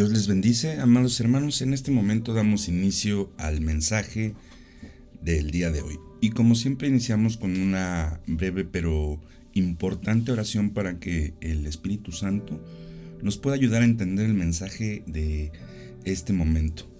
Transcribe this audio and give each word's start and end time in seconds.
Dios 0.00 0.12
les 0.12 0.28
bendice, 0.28 0.80
amados 0.80 1.20
hermanos. 1.20 1.60
En 1.60 1.74
este 1.74 1.90
momento 1.90 2.32
damos 2.32 2.68
inicio 2.68 3.30
al 3.36 3.60
mensaje 3.60 4.32
del 5.20 5.50
día 5.50 5.70
de 5.70 5.82
hoy. 5.82 5.98
Y 6.22 6.30
como 6.30 6.54
siempre 6.54 6.88
iniciamos 6.88 7.36
con 7.36 7.54
una 7.60 8.18
breve 8.26 8.64
pero 8.64 9.20
importante 9.52 10.32
oración 10.32 10.70
para 10.70 10.98
que 10.98 11.34
el 11.42 11.66
Espíritu 11.66 12.12
Santo 12.12 12.58
nos 13.20 13.36
pueda 13.36 13.56
ayudar 13.56 13.82
a 13.82 13.84
entender 13.84 14.24
el 14.24 14.32
mensaje 14.32 15.04
de 15.06 15.52
este 16.06 16.32
momento. 16.32 16.90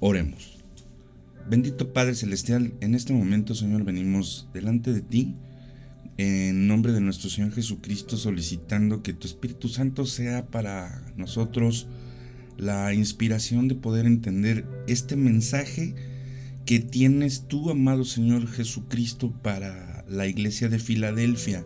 Oremos. 0.00 0.56
Bendito 1.50 1.92
Padre 1.92 2.14
Celestial, 2.14 2.72
en 2.80 2.94
este 2.94 3.12
momento 3.12 3.54
Señor 3.54 3.84
venimos 3.84 4.48
delante 4.54 4.94
de 4.94 5.02
ti 5.02 5.36
en 6.16 6.66
nombre 6.66 6.92
de 6.92 7.02
nuestro 7.02 7.28
Señor 7.28 7.52
Jesucristo 7.52 8.16
solicitando 8.16 9.02
que 9.02 9.12
tu 9.12 9.26
Espíritu 9.26 9.68
Santo 9.68 10.06
sea 10.06 10.46
para 10.46 11.12
nosotros 11.14 11.88
la 12.58 12.92
inspiración 12.92 13.68
de 13.68 13.76
poder 13.76 14.04
entender 14.04 14.66
este 14.86 15.16
mensaje 15.16 15.94
que 16.66 16.80
tienes 16.80 17.44
tú, 17.48 17.70
amado 17.70 18.04
Señor 18.04 18.46
Jesucristo, 18.46 19.32
para 19.42 20.04
la 20.08 20.26
iglesia 20.26 20.68
de 20.68 20.78
Filadelfia. 20.78 21.64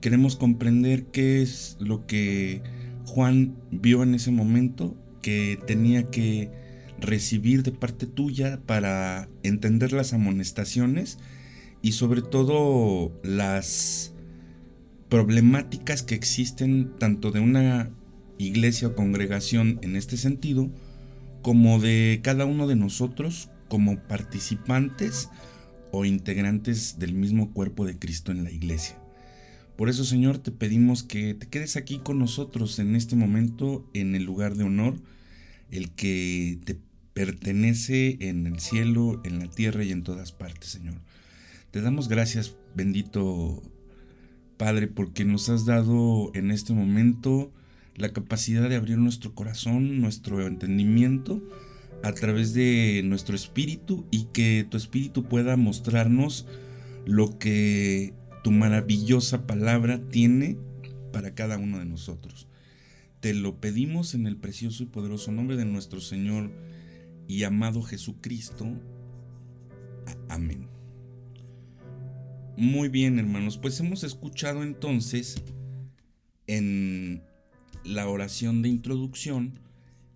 Queremos 0.00 0.36
comprender 0.36 1.04
qué 1.06 1.42
es 1.42 1.76
lo 1.80 2.06
que 2.06 2.62
Juan 3.04 3.56
vio 3.70 4.02
en 4.02 4.14
ese 4.14 4.30
momento 4.30 4.96
que 5.20 5.58
tenía 5.66 6.10
que 6.10 6.50
recibir 6.98 7.62
de 7.62 7.72
parte 7.72 8.06
tuya 8.06 8.60
para 8.64 9.28
entender 9.42 9.92
las 9.92 10.12
amonestaciones 10.12 11.18
y 11.82 11.92
sobre 11.92 12.22
todo 12.22 13.12
las 13.22 14.14
problemáticas 15.08 16.02
que 16.02 16.14
existen 16.14 16.92
tanto 16.98 17.32
de 17.32 17.40
una 17.40 17.90
iglesia 18.38 18.88
o 18.88 18.94
congregación 18.94 19.78
en 19.82 19.96
este 19.96 20.16
sentido, 20.16 20.70
como 21.42 21.80
de 21.80 22.20
cada 22.22 22.44
uno 22.44 22.66
de 22.66 22.76
nosotros 22.76 23.48
como 23.68 23.98
participantes 23.98 25.28
o 25.90 26.04
integrantes 26.04 26.98
del 26.98 27.14
mismo 27.14 27.52
cuerpo 27.52 27.84
de 27.84 27.98
Cristo 27.98 28.32
en 28.32 28.44
la 28.44 28.50
iglesia. 28.50 28.98
Por 29.76 29.88
eso, 29.88 30.04
Señor, 30.04 30.38
te 30.38 30.50
pedimos 30.50 31.02
que 31.02 31.34
te 31.34 31.48
quedes 31.48 31.76
aquí 31.76 31.98
con 31.98 32.18
nosotros 32.18 32.78
en 32.78 32.94
este 32.94 33.16
momento, 33.16 33.88
en 33.94 34.14
el 34.14 34.24
lugar 34.24 34.54
de 34.54 34.64
honor, 34.64 34.96
el 35.70 35.90
que 35.90 36.58
te 36.64 36.78
pertenece 37.14 38.18
en 38.20 38.46
el 38.46 38.60
cielo, 38.60 39.20
en 39.24 39.38
la 39.38 39.48
tierra 39.48 39.84
y 39.84 39.92
en 39.92 40.02
todas 40.02 40.32
partes, 40.32 40.70
Señor. 40.70 41.00
Te 41.70 41.80
damos 41.80 42.08
gracias, 42.08 42.54
bendito 42.74 43.62
Padre, 44.56 44.86
porque 44.86 45.24
nos 45.24 45.48
has 45.48 45.64
dado 45.64 46.30
en 46.34 46.50
este 46.50 46.72
momento 46.72 47.50
la 48.02 48.12
capacidad 48.12 48.68
de 48.68 48.74
abrir 48.74 48.98
nuestro 48.98 49.32
corazón, 49.32 50.00
nuestro 50.00 50.44
entendimiento 50.44 51.40
a 52.02 52.12
través 52.12 52.52
de 52.52 53.00
nuestro 53.04 53.36
espíritu 53.36 54.08
y 54.10 54.24
que 54.32 54.66
tu 54.68 54.76
espíritu 54.76 55.22
pueda 55.22 55.56
mostrarnos 55.56 56.48
lo 57.06 57.38
que 57.38 58.12
tu 58.42 58.50
maravillosa 58.50 59.46
palabra 59.46 60.00
tiene 60.08 60.58
para 61.12 61.36
cada 61.36 61.58
uno 61.58 61.78
de 61.78 61.84
nosotros. 61.84 62.48
Te 63.20 63.34
lo 63.34 63.60
pedimos 63.60 64.14
en 64.14 64.26
el 64.26 64.36
precioso 64.36 64.82
y 64.82 64.86
poderoso 64.86 65.30
nombre 65.30 65.56
de 65.56 65.64
nuestro 65.64 66.00
Señor 66.00 66.50
y 67.28 67.44
amado 67.44 67.82
Jesucristo. 67.82 68.66
Amén. 70.28 70.66
Muy 72.56 72.88
bien, 72.88 73.20
hermanos, 73.20 73.58
pues 73.58 73.78
hemos 73.78 74.02
escuchado 74.02 74.64
entonces 74.64 75.40
en 76.48 77.22
la 77.84 78.08
oración 78.08 78.62
de 78.62 78.68
introducción, 78.68 79.58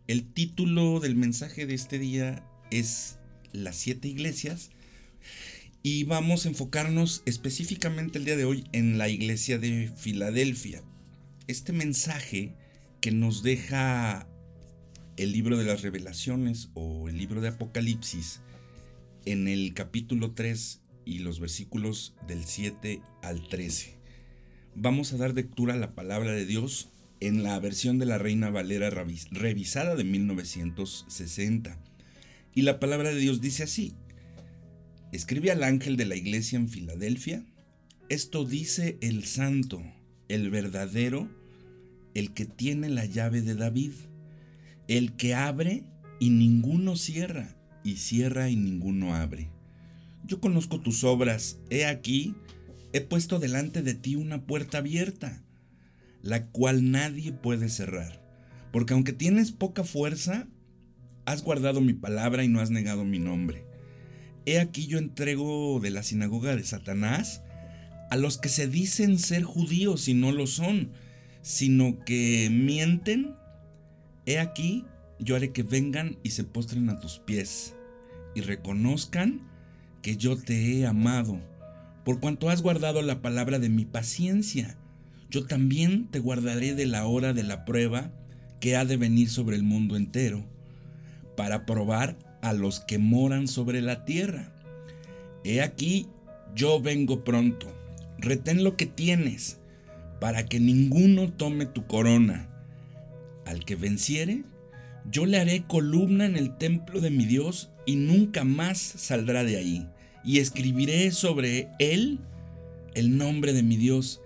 el 0.06 0.24
título 0.24 1.00
del 1.00 1.16
mensaje 1.16 1.66
de 1.66 1.74
este 1.74 1.98
día 1.98 2.44
es 2.70 3.18
Las 3.52 3.76
siete 3.76 4.08
iglesias 4.08 4.70
y 5.82 6.04
vamos 6.04 6.46
a 6.46 6.48
enfocarnos 6.48 7.22
específicamente 7.26 8.18
el 8.18 8.24
día 8.24 8.36
de 8.36 8.44
hoy 8.44 8.64
en 8.72 8.98
la 8.98 9.08
iglesia 9.08 9.58
de 9.58 9.92
Filadelfia. 9.96 10.82
Este 11.48 11.72
mensaje 11.72 12.54
que 13.00 13.10
nos 13.10 13.42
deja 13.42 14.28
el 15.16 15.32
libro 15.32 15.56
de 15.56 15.64
las 15.64 15.82
revelaciones 15.82 16.70
o 16.74 17.08
el 17.08 17.18
libro 17.18 17.40
de 17.40 17.48
Apocalipsis 17.48 18.40
en 19.24 19.48
el 19.48 19.74
capítulo 19.74 20.32
3 20.32 20.82
y 21.04 21.18
los 21.20 21.40
versículos 21.40 22.14
del 22.28 22.44
7 22.44 23.00
al 23.22 23.48
13. 23.48 23.96
Vamos 24.74 25.12
a 25.12 25.16
dar 25.16 25.34
lectura 25.34 25.74
a 25.74 25.78
la 25.78 25.94
palabra 25.94 26.32
de 26.32 26.46
Dios 26.46 26.90
en 27.20 27.42
la 27.42 27.58
versión 27.58 27.98
de 27.98 28.06
la 28.06 28.18
Reina 28.18 28.50
Valera 28.50 28.90
revisada 28.90 29.94
de 29.94 30.04
1960. 30.04 31.78
Y 32.54 32.62
la 32.62 32.78
palabra 32.78 33.10
de 33.10 33.20
Dios 33.20 33.40
dice 33.40 33.64
así, 33.64 33.94
escribe 35.12 35.50
al 35.50 35.62
ángel 35.62 35.96
de 35.96 36.06
la 36.06 36.16
iglesia 36.16 36.58
en 36.58 36.68
Filadelfia, 36.68 37.44
esto 38.08 38.44
dice 38.44 38.98
el 39.00 39.24
santo, 39.24 39.82
el 40.28 40.50
verdadero, 40.50 41.28
el 42.14 42.32
que 42.32 42.46
tiene 42.46 42.88
la 42.88 43.04
llave 43.04 43.42
de 43.42 43.54
David, 43.54 43.92
el 44.88 45.16
que 45.16 45.34
abre 45.34 45.84
y 46.20 46.30
ninguno 46.30 46.96
cierra, 46.96 47.56
y 47.84 47.96
cierra 47.96 48.48
y 48.48 48.56
ninguno 48.56 49.14
abre. 49.14 49.50
Yo 50.24 50.40
conozco 50.40 50.80
tus 50.80 51.04
obras, 51.04 51.58
he 51.70 51.86
aquí, 51.86 52.34
he 52.92 53.00
puesto 53.00 53.38
delante 53.38 53.82
de 53.82 53.94
ti 53.94 54.16
una 54.16 54.46
puerta 54.46 54.78
abierta 54.78 55.45
la 56.26 56.46
cual 56.46 56.90
nadie 56.90 57.32
puede 57.32 57.68
cerrar. 57.68 58.20
Porque 58.72 58.94
aunque 58.94 59.12
tienes 59.12 59.52
poca 59.52 59.84
fuerza, 59.84 60.48
has 61.24 61.42
guardado 61.42 61.80
mi 61.80 61.94
palabra 61.94 62.44
y 62.44 62.48
no 62.48 62.60
has 62.60 62.70
negado 62.70 63.04
mi 63.04 63.18
nombre. 63.18 63.64
He 64.44 64.58
aquí 64.58 64.86
yo 64.86 64.98
entrego 64.98 65.80
de 65.80 65.90
la 65.90 66.02
sinagoga 66.02 66.54
de 66.56 66.64
Satanás 66.64 67.42
a 68.10 68.16
los 68.16 68.38
que 68.38 68.48
se 68.48 68.66
dicen 68.66 69.18
ser 69.18 69.44
judíos 69.44 70.08
y 70.08 70.14
no 70.14 70.32
lo 70.32 70.46
son, 70.46 70.90
sino 71.42 72.04
que 72.04 72.48
mienten. 72.50 73.34
He 74.26 74.38
aquí 74.38 74.84
yo 75.18 75.36
haré 75.36 75.52
que 75.52 75.62
vengan 75.62 76.18
y 76.22 76.30
se 76.30 76.44
postren 76.44 76.90
a 76.90 77.00
tus 77.00 77.20
pies 77.20 77.74
y 78.34 78.40
reconozcan 78.40 79.48
que 80.02 80.16
yo 80.16 80.36
te 80.36 80.76
he 80.76 80.86
amado, 80.86 81.40
por 82.04 82.20
cuanto 82.20 82.50
has 82.50 82.62
guardado 82.62 83.00
la 83.02 83.22
palabra 83.22 83.58
de 83.58 83.68
mi 83.68 83.84
paciencia 83.84 84.76
yo 85.36 85.44
también 85.44 86.06
te 86.06 86.18
guardaré 86.18 86.74
de 86.74 86.86
la 86.86 87.06
hora 87.06 87.34
de 87.34 87.42
la 87.42 87.66
prueba 87.66 88.10
que 88.58 88.74
ha 88.74 88.86
de 88.86 88.96
venir 88.96 89.28
sobre 89.28 89.56
el 89.56 89.64
mundo 89.64 89.94
entero, 89.94 90.42
para 91.36 91.66
probar 91.66 92.16
a 92.40 92.54
los 92.54 92.80
que 92.80 92.96
moran 92.96 93.46
sobre 93.46 93.82
la 93.82 94.06
tierra. 94.06 94.50
He 95.44 95.60
aquí, 95.60 96.06
yo 96.54 96.80
vengo 96.80 97.22
pronto. 97.22 97.66
Retén 98.16 98.64
lo 98.64 98.78
que 98.78 98.86
tienes, 98.86 99.58
para 100.22 100.46
que 100.46 100.58
ninguno 100.58 101.30
tome 101.30 101.66
tu 101.66 101.86
corona. 101.86 102.48
Al 103.44 103.62
que 103.66 103.76
venciere, 103.76 104.42
yo 105.10 105.26
le 105.26 105.38
haré 105.38 105.64
columna 105.66 106.24
en 106.24 106.36
el 106.36 106.56
templo 106.56 107.02
de 107.02 107.10
mi 107.10 107.26
Dios 107.26 107.68
y 107.84 107.96
nunca 107.96 108.44
más 108.44 108.78
saldrá 108.78 109.44
de 109.44 109.58
ahí. 109.58 109.86
Y 110.24 110.38
escribiré 110.38 111.10
sobre 111.10 111.68
él 111.78 112.20
el 112.94 113.18
nombre 113.18 113.52
de 113.52 113.62
mi 113.62 113.76
Dios 113.76 114.22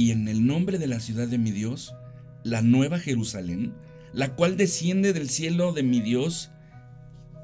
y 0.00 0.12
en 0.12 0.28
el 0.28 0.46
nombre 0.46 0.78
de 0.78 0.86
la 0.86 0.98
ciudad 0.98 1.28
de 1.28 1.36
mi 1.36 1.50
Dios, 1.50 1.94
la 2.42 2.62
nueva 2.62 2.98
Jerusalén, 2.98 3.74
la 4.14 4.34
cual 4.34 4.56
desciende 4.56 5.12
del 5.12 5.28
cielo 5.28 5.74
de 5.74 5.82
mi 5.82 6.00
Dios, 6.00 6.50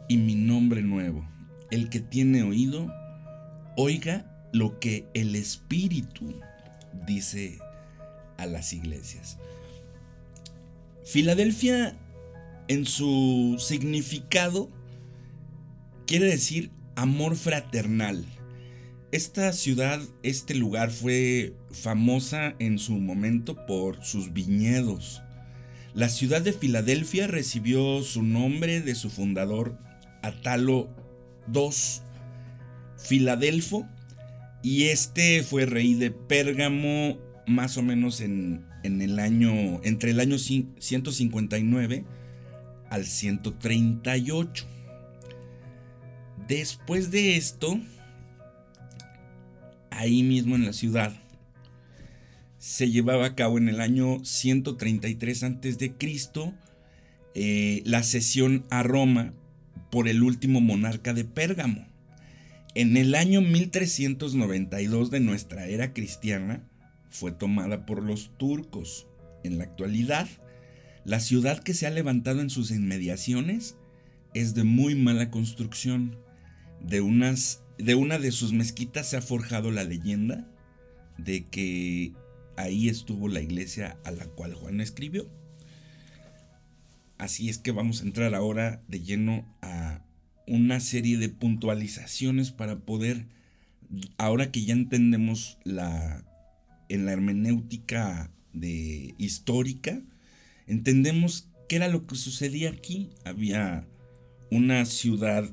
y 0.08 0.16
mi 0.16 0.36
nombre 0.36 0.80
nuevo. 0.80 1.28
El 1.70 1.91
que 1.91 2.00
tiene 2.00 2.44
oído, 2.44 2.91
oiga 3.76 4.48
lo 4.54 4.80
que 4.80 5.06
el 5.12 5.36
Espíritu 5.36 6.41
dice 7.06 7.58
a 8.38 8.47
las 8.47 8.72
iglesias. 8.72 9.36
Filadelfia 11.04 11.94
en 12.68 12.86
su 12.86 13.56
significado 13.59 14.70
quiere 16.06 16.24
decir 16.24 16.70
amor 16.94 17.36
fraternal. 17.36 18.24
Esta 19.12 19.53
ciudad, 19.53 20.00
este 20.24 20.54
lugar 20.54 20.91
fue 20.91 21.54
famosa 21.70 22.56
en 22.58 22.80
su 22.80 22.92
momento 22.94 23.64
por 23.64 24.04
sus 24.04 24.32
viñedos. 24.32 25.22
La 25.94 26.08
ciudad 26.08 26.42
de 26.42 26.53
Filadelfia 26.53 27.28
recibió 27.28 28.03
su 28.03 28.24
nombre 28.24 28.80
de 28.80 28.97
su 28.97 29.08
fundador 29.08 29.78
Atalo 30.22 30.88
II 31.54 31.70
Filadelfo 32.98 33.86
y 34.62 34.84
este 34.84 35.44
fue 35.44 35.66
rey 35.66 35.94
de 35.94 36.10
Pérgamo 36.10 37.18
más 37.47 37.78
o 37.78 37.82
menos 37.82 38.20
en, 38.20 38.66
en 38.82 39.00
el 39.02 39.20
año 39.20 39.80
entre 39.84 40.10
el 40.10 40.18
año 40.18 40.36
159 40.38 42.04
al 42.91 43.06
138. 43.06 44.66
Después 46.48 47.10
de 47.12 47.36
esto, 47.36 47.80
ahí 49.97 50.22
mismo 50.22 50.54
en 50.54 50.65
la 50.65 50.72
ciudad. 50.72 51.15
Se 52.59 52.91
llevaba 52.91 53.27
a 53.27 53.34
cabo 53.34 53.59
en 53.59 53.69
el 53.69 53.81
año 53.81 54.25
133 54.25 55.43
a.C. 55.43 55.95
eh, 57.34 57.83
la 57.84 58.03
cesión 58.03 58.65
a 58.71 58.83
Roma 58.83 59.34
por 59.91 60.09
el 60.09 60.22
último 60.22 60.60
monarca 60.60 61.15
de 61.15 61.25
Pérgamo. 61.25 61.87
En 62.75 62.97
el 62.97 63.15
año 63.15 63.41
1392 63.41 65.10
de 65.10 65.21
nuestra 65.21 65.66
era 65.66 65.93
cristiana 65.93 66.63
fue 67.09 67.33
tomada 67.33 67.87
por 67.87 68.03
los 68.03 68.37
turcos. 68.37 69.07
En 69.45 69.59
la 69.59 69.65
actualidad, 69.65 70.28
la 71.04 71.21
ciudad 71.21 71.63
que 71.63 71.72
se 71.72 71.87
ha 71.87 71.91
levantado 71.91 72.41
en 72.41 72.51
sus 72.51 72.71
inmediaciones 72.71 73.77
es 74.34 74.54
de 74.54 74.65
muy 74.65 74.95
mala 74.95 75.31
construcción. 75.31 76.19
De, 76.81 77.01
unas, 77.01 77.63
de 77.78 77.94
una 77.94 78.18
de 78.18 78.32
sus 78.32 78.52
mezquitas 78.52 79.10
se 79.10 79.16
ha 79.16 79.22
forjado 79.22 79.70
la 79.70 79.84
leyenda 79.84 80.46
de 81.18 81.46
que 81.46 82.12
ahí 82.56 82.88
estuvo 82.88 83.28
la 83.28 83.40
iglesia 83.40 83.98
a 84.04 84.10
la 84.10 84.26
cual 84.26 84.54
Juan 84.54 84.80
escribió. 84.80 85.28
Así 87.18 87.48
es 87.48 87.58
que 87.58 87.72
vamos 87.72 88.00
a 88.00 88.04
entrar 88.04 88.34
ahora 88.34 88.82
de 88.88 89.00
lleno 89.00 89.46
a 89.62 90.02
una 90.46 90.80
serie 90.80 91.18
de 91.18 91.28
puntualizaciones 91.28 92.50
para 92.50 92.78
poder, 92.78 93.26
ahora 94.18 94.52
que 94.52 94.64
ya 94.64 94.74
entendemos 94.74 95.58
la, 95.64 96.24
en 96.88 97.06
la 97.06 97.12
hermenéutica 97.12 98.30
de, 98.52 99.14
histórica, 99.18 100.02
entendemos 100.66 101.48
qué 101.68 101.76
era 101.76 101.88
lo 101.88 102.06
que 102.06 102.16
sucedía 102.16 102.70
aquí. 102.70 103.10
Había 103.24 103.86
una 104.50 104.84
ciudad 104.84 105.50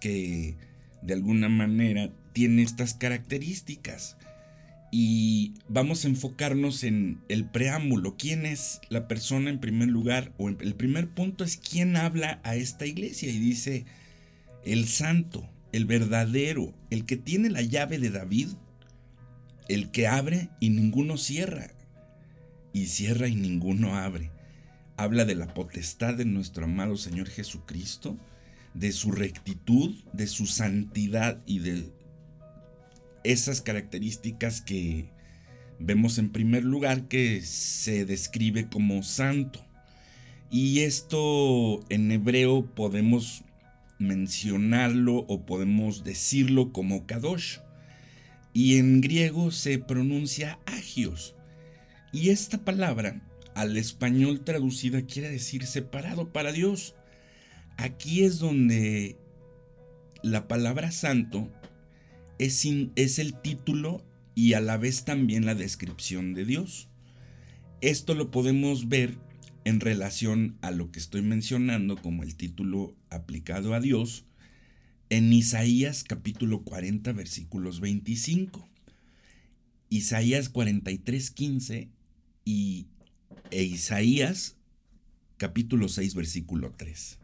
que 0.00 0.56
de 1.02 1.14
alguna 1.14 1.48
manera 1.48 2.10
tiene 2.32 2.62
estas 2.62 2.94
características. 2.94 4.16
Y 4.92 5.54
vamos 5.68 6.04
a 6.04 6.08
enfocarnos 6.08 6.82
en 6.82 7.20
el 7.28 7.44
preámbulo. 7.44 8.16
¿Quién 8.16 8.44
es 8.44 8.80
la 8.88 9.06
persona 9.06 9.50
en 9.50 9.60
primer 9.60 9.88
lugar? 9.88 10.32
O 10.36 10.48
el 10.48 10.74
primer 10.74 11.08
punto 11.08 11.44
es 11.44 11.56
quién 11.56 11.96
habla 11.96 12.40
a 12.42 12.56
esta 12.56 12.86
iglesia. 12.86 13.30
Y 13.30 13.38
dice, 13.38 13.84
el 14.64 14.88
santo, 14.88 15.48
el 15.72 15.84
verdadero, 15.84 16.74
el 16.90 17.06
que 17.06 17.16
tiene 17.16 17.50
la 17.50 17.62
llave 17.62 17.98
de 17.98 18.10
David, 18.10 18.48
el 19.68 19.92
que 19.92 20.08
abre 20.08 20.48
y 20.58 20.70
ninguno 20.70 21.16
cierra, 21.16 21.70
y 22.72 22.86
cierra 22.86 23.28
y 23.28 23.36
ninguno 23.36 23.96
abre. 23.96 24.32
Habla 24.96 25.24
de 25.24 25.36
la 25.36 25.54
potestad 25.54 26.14
de 26.14 26.24
nuestro 26.24 26.64
amado 26.64 26.96
Señor 26.96 27.28
Jesucristo, 27.28 28.18
de 28.74 28.92
su 28.92 29.12
rectitud, 29.12 29.94
de 30.12 30.26
su 30.26 30.46
santidad 30.46 31.42
y 31.46 31.58
de 31.58 31.92
esas 33.24 33.60
características 33.60 34.60
que 34.60 35.10
vemos 35.78 36.18
en 36.18 36.30
primer 36.30 36.64
lugar 36.64 37.08
que 37.08 37.40
se 37.42 38.04
describe 38.04 38.68
como 38.68 39.02
santo. 39.02 39.60
Y 40.50 40.80
esto 40.80 41.80
en 41.90 42.10
hebreo 42.10 42.66
podemos 42.74 43.44
mencionarlo 43.98 45.18
o 45.28 45.46
podemos 45.46 46.02
decirlo 46.04 46.72
como 46.72 47.06
Kadosh. 47.06 47.58
Y 48.52 48.78
en 48.78 49.00
griego 49.00 49.52
se 49.52 49.78
pronuncia 49.78 50.58
agios. 50.66 51.36
Y 52.12 52.30
esta 52.30 52.58
palabra, 52.58 53.22
al 53.54 53.76
español 53.76 54.40
traducida, 54.40 55.02
quiere 55.02 55.30
decir 55.30 55.66
separado 55.66 56.32
para 56.32 56.50
Dios. 56.50 56.96
Aquí 57.80 58.24
es 58.24 58.38
donde 58.38 59.16
la 60.22 60.48
palabra 60.48 60.90
santo 60.90 61.50
es, 62.38 62.66
el 62.66 63.40
título 63.40 64.04
y 64.34 64.52
a 64.52 64.60
la 64.60 64.76
vez 64.76 65.06
también 65.06 65.46
la 65.46 65.54
descripción 65.54 66.34
de 66.34 66.44
Dios. 66.44 66.90
Esto 67.80 68.12
lo 68.12 68.30
podemos 68.30 68.90
ver 68.90 69.16
en 69.64 69.80
relación 69.80 70.58
a 70.60 70.72
lo 70.72 70.92
que 70.92 70.98
estoy 70.98 71.22
mencionando 71.22 71.96
como 71.96 72.22
el 72.22 72.36
título 72.36 72.94
aplicado 73.08 73.72
a 73.72 73.80
Dios 73.80 74.26
en 75.08 75.32
Isaías 75.32 76.04
capítulo 76.04 76.64
40 76.64 77.14
versículos 77.14 77.80
25. 77.80 78.68
Isaías 79.88 80.50
43, 80.50 81.30
15 81.30 81.88
y 82.44 82.88
e 83.50 83.62
Isaías 83.62 84.58
capítulo 85.38 85.88
6 85.88 86.14
versículo 86.14 86.74
3. 86.76 87.19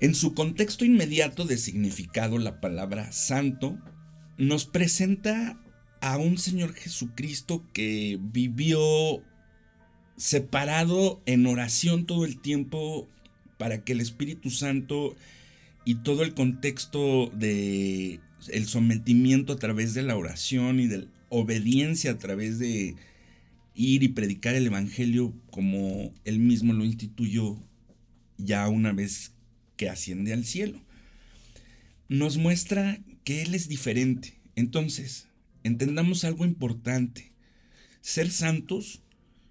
En 0.00 0.14
su 0.14 0.32
contexto 0.32 0.84
inmediato 0.84 1.44
de 1.44 1.58
significado, 1.58 2.38
la 2.38 2.60
palabra 2.60 3.10
santo 3.10 3.76
nos 4.36 4.64
presenta 4.64 5.60
a 6.00 6.18
un 6.18 6.38
Señor 6.38 6.72
Jesucristo 6.74 7.64
que 7.72 8.16
vivió 8.20 8.78
separado 10.16 11.20
en 11.26 11.46
oración 11.46 12.06
todo 12.06 12.24
el 12.24 12.40
tiempo 12.40 13.08
para 13.58 13.82
que 13.82 13.92
el 13.92 14.00
Espíritu 14.00 14.50
Santo 14.50 15.16
y 15.84 15.96
todo 15.96 16.22
el 16.22 16.34
contexto 16.34 17.26
de 17.34 18.20
el 18.52 18.66
sometimiento 18.66 19.52
a 19.52 19.56
través 19.56 19.94
de 19.94 20.02
la 20.02 20.16
oración 20.16 20.78
y 20.78 20.86
de 20.86 20.98
la 20.98 21.06
obediencia 21.28 22.12
a 22.12 22.18
través 22.18 22.60
de 22.60 22.94
ir 23.74 24.04
y 24.04 24.08
predicar 24.08 24.54
el 24.54 24.66
evangelio 24.66 25.34
como 25.50 26.12
él 26.24 26.38
mismo 26.38 26.72
lo 26.72 26.84
instituyó 26.84 27.58
ya 28.36 28.68
una 28.68 28.92
vez 28.92 29.32
que 29.78 29.88
asciende 29.88 30.34
al 30.34 30.44
cielo. 30.44 30.82
Nos 32.10 32.36
muestra 32.36 33.00
que 33.24 33.40
Él 33.40 33.54
es 33.54 33.68
diferente. 33.68 34.34
Entonces, 34.56 35.28
entendamos 35.62 36.24
algo 36.24 36.44
importante. 36.44 37.32
Ser 38.02 38.30
santos 38.30 39.00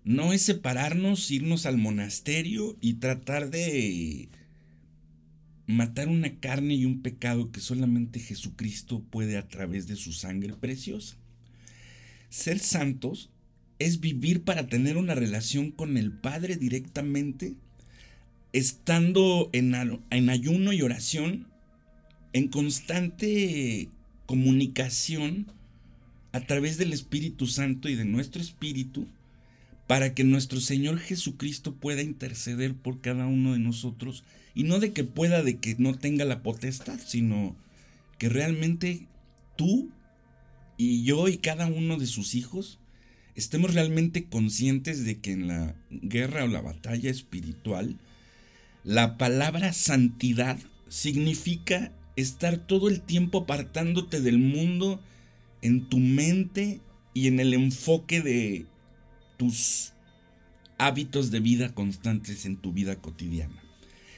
no 0.03 0.33
es 0.33 0.44
separarnos, 0.44 1.31
irnos 1.31 1.65
al 1.65 1.77
monasterio 1.77 2.77
y 2.81 2.95
tratar 2.95 3.50
de 3.50 4.29
matar 5.65 6.07
una 6.07 6.39
carne 6.39 6.75
y 6.75 6.85
un 6.85 7.01
pecado 7.01 7.51
que 7.51 7.59
solamente 7.59 8.19
Jesucristo 8.19 9.03
puede 9.09 9.38
a 9.38 9.47
través 9.47 9.88
de 9.88 9.95
su 9.95 10.13
sangre 10.13 10.53
preciosa. 10.53 11.18
Ser 12.29 12.59
santos 12.59 13.31
es 13.79 14.00
vivir 14.00 14.44
para 14.44 14.68
tener 14.68 14.97
una 14.97 15.13
relación 15.13 15.71
con 15.71 15.97
el 15.97 16.12
Padre 16.12 16.56
directamente 16.56 17.56
estando 18.54 19.50
en, 19.54 19.76
ayuno 20.30 20.74
y 20.74 20.82
oración, 20.82 21.48
en 22.34 22.48
constante 22.48 23.89
comunicación 24.25 25.48
a 26.32 26.42
través 26.42 26.77
del 26.77 26.94
Espíritu 26.94 27.48
Santo 27.48 27.89
y 27.89 27.96
de 27.96 28.06
nuestro 28.06 28.42
Espíritu, 28.42 29.08
para 29.88 30.13
que 30.13 30.24
nuestro 30.24 30.60
Señor 30.60 31.00
Jesucristo 31.00 31.74
pueda 31.75 32.01
interceder 32.01 32.75
por 32.75 33.00
cada 33.00 33.25
uno 33.25 33.54
de 33.54 33.60
nosotros, 33.60 34.24
y 34.54 34.63
no 34.63 34.80
de 34.80 34.92
que 34.92 35.04
pueda, 35.04 35.44
de 35.44 35.58
que 35.58 35.75
no 35.77 35.96
tenga 35.96 36.25
la 36.25 36.42
potestad, 36.42 37.00
sino 37.06 37.56
que 38.18 38.30
realmente 38.30 39.08
tú 39.56 39.89
y 40.77 41.04
yo 41.04 41.27
y 41.27 41.38
cada 41.38 41.68
uno 41.68 41.98
de 41.98 42.08
sus 42.08 42.36
hijos 42.36 42.80
estemos 43.36 43.74
realmente 43.74 44.25
conscientes 44.25 45.06
de 45.06 45.20
que 45.20 45.32
en 45.32 45.48
la 45.48 45.75
guerra 45.89 46.44
o 46.44 46.48
la 46.48 46.62
batalla 46.62 47.12
espiritual, 47.12 47.98
la 48.88 49.17
palabra 49.17 49.74
santidad 49.74 50.58
significa 50.88 51.91
estar 52.15 52.56
todo 52.56 52.88
el 52.88 53.01
tiempo 53.01 53.39
apartándote 53.39 54.22
del 54.22 54.38
mundo 54.38 55.01
en 55.62 55.89
tu 55.89 55.98
mente 55.98 56.79
y 57.13 57.27
en 57.27 57.41
el 57.41 57.53
enfoque 57.53 58.22
de 58.22 58.65
tus 59.36 59.91
hábitos 60.77 61.32
de 61.32 61.41
vida 61.41 61.75
constantes 61.75 62.46
en 62.46 62.56
tu 62.56 62.72
vida 62.72 62.96
cotidiana. 63.01 63.62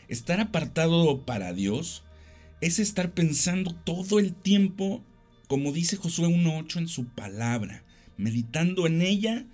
Estar 0.07 0.39
apartado 0.39 1.25
para 1.25 1.51
Dios 1.51 2.03
es 2.61 2.77
estar 2.77 3.15
pensando 3.15 3.73
todo 3.73 4.19
el 4.19 4.35
tiempo, 4.35 5.03
como 5.47 5.71
dice 5.71 5.97
Josué 5.97 6.27
1.8 6.27 6.77
en 6.77 6.88
su 6.88 7.05
palabra, 7.07 7.83
meditando 8.17 8.85
en 8.85 9.01
ella 9.01 9.47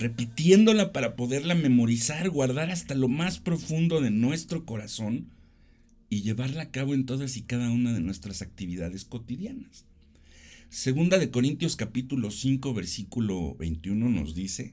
repitiéndola 0.00 0.92
para 0.92 1.14
poderla 1.14 1.54
memorizar, 1.54 2.30
guardar 2.30 2.70
hasta 2.70 2.94
lo 2.94 3.08
más 3.08 3.38
profundo 3.38 4.00
de 4.00 4.10
nuestro 4.10 4.64
corazón 4.64 5.28
y 6.08 6.22
llevarla 6.22 6.62
a 6.62 6.70
cabo 6.70 6.94
en 6.94 7.04
todas 7.04 7.36
y 7.36 7.42
cada 7.42 7.70
una 7.70 7.92
de 7.92 8.00
nuestras 8.00 8.40
actividades 8.40 9.04
cotidianas. 9.04 9.84
Segunda 10.70 11.18
de 11.18 11.30
Corintios 11.30 11.76
capítulo 11.76 12.30
5 12.30 12.72
versículo 12.72 13.54
21 13.56 14.08
nos 14.08 14.34
dice 14.34 14.72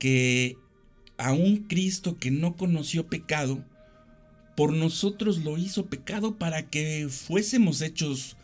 que 0.00 0.56
a 1.16 1.32
un 1.32 1.58
Cristo 1.68 2.18
que 2.18 2.32
no 2.32 2.56
conoció 2.56 3.06
pecado, 3.06 3.64
por 4.56 4.72
nosotros 4.72 5.44
lo 5.44 5.58
hizo 5.58 5.86
pecado 5.86 6.38
para 6.38 6.68
que 6.68 7.08
fuésemos 7.08 7.82
hechos 7.82 8.36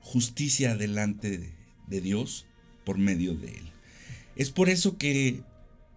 justicia 0.00 0.76
delante 0.76 1.52
de 1.88 2.00
Dios 2.00 2.46
por 2.84 2.98
medio 2.98 3.34
de 3.34 3.48
él. 3.48 3.71
Es 4.36 4.50
por 4.50 4.68
eso 4.68 4.96
que 4.96 5.42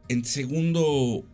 en 0.10 0.26
segundo, 0.26 1.26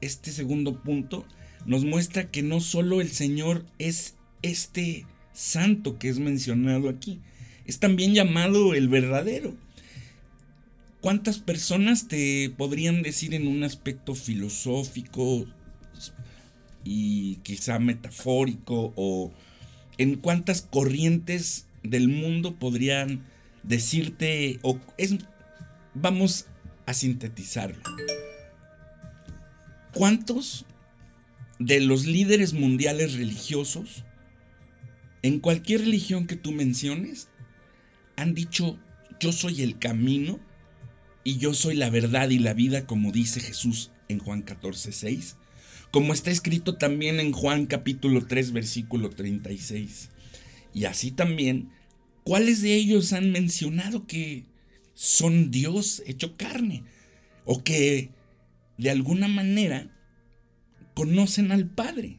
este 0.00 0.32
segundo 0.32 0.82
punto 0.82 1.24
nos 1.66 1.84
muestra 1.84 2.30
que 2.30 2.42
no 2.42 2.60
solo 2.60 3.00
el 3.00 3.10
Señor 3.10 3.64
es 3.78 4.16
este 4.42 5.06
santo 5.32 5.98
que 5.98 6.08
es 6.08 6.18
mencionado 6.18 6.88
aquí, 6.88 7.20
es 7.66 7.78
también 7.78 8.14
llamado 8.14 8.74
el 8.74 8.88
verdadero. 8.88 9.54
¿Cuántas 11.00 11.38
personas 11.38 12.08
te 12.08 12.50
podrían 12.56 13.02
decir 13.02 13.34
en 13.34 13.46
un 13.46 13.62
aspecto 13.62 14.14
filosófico, 14.14 15.46
y 16.88 17.36
quizá 17.42 17.78
metafórico 17.78 18.92
o 18.96 19.30
en 19.98 20.16
cuántas 20.16 20.62
corrientes 20.62 21.66
del 21.82 22.08
mundo 22.08 22.54
podrían 22.54 23.24
decirte 23.62 24.58
o 24.62 24.78
es 24.96 25.16
vamos 25.94 26.46
a 26.86 26.94
sintetizarlo. 26.94 27.82
¿Cuántos 29.92 30.64
de 31.58 31.80
los 31.80 32.06
líderes 32.06 32.52
mundiales 32.52 33.14
religiosos 33.14 34.04
en 35.22 35.40
cualquier 35.40 35.80
religión 35.80 36.26
que 36.26 36.36
tú 36.36 36.52
menciones 36.52 37.28
han 38.16 38.34
dicho 38.34 38.78
yo 39.20 39.32
soy 39.32 39.62
el 39.62 39.78
camino 39.78 40.38
y 41.24 41.38
yo 41.38 41.54
soy 41.54 41.74
la 41.74 41.90
verdad 41.90 42.30
y 42.30 42.38
la 42.38 42.54
vida 42.54 42.86
como 42.86 43.10
dice 43.10 43.40
Jesús 43.40 43.90
en 44.08 44.20
Juan 44.20 44.42
14, 44.42 44.92
6? 44.92 45.36
como 45.90 46.12
está 46.12 46.30
escrito 46.30 46.76
también 46.76 47.20
en 47.20 47.32
Juan 47.32 47.66
capítulo 47.66 48.26
3 48.26 48.52
versículo 48.52 49.10
36. 49.10 50.10
Y 50.74 50.84
así 50.84 51.10
también, 51.10 51.70
¿cuáles 52.24 52.62
de 52.62 52.74
ellos 52.74 53.12
han 53.12 53.32
mencionado 53.32 54.06
que 54.06 54.44
son 54.98 55.52
Dios 55.52 56.02
hecho 56.06 56.36
carne? 56.36 56.82
O 57.44 57.62
que 57.62 58.10
de 58.78 58.90
alguna 58.90 59.28
manera 59.28 59.96
conocen 60.92 61.52
al 61.52 61.70
Padre. 61.70 62.18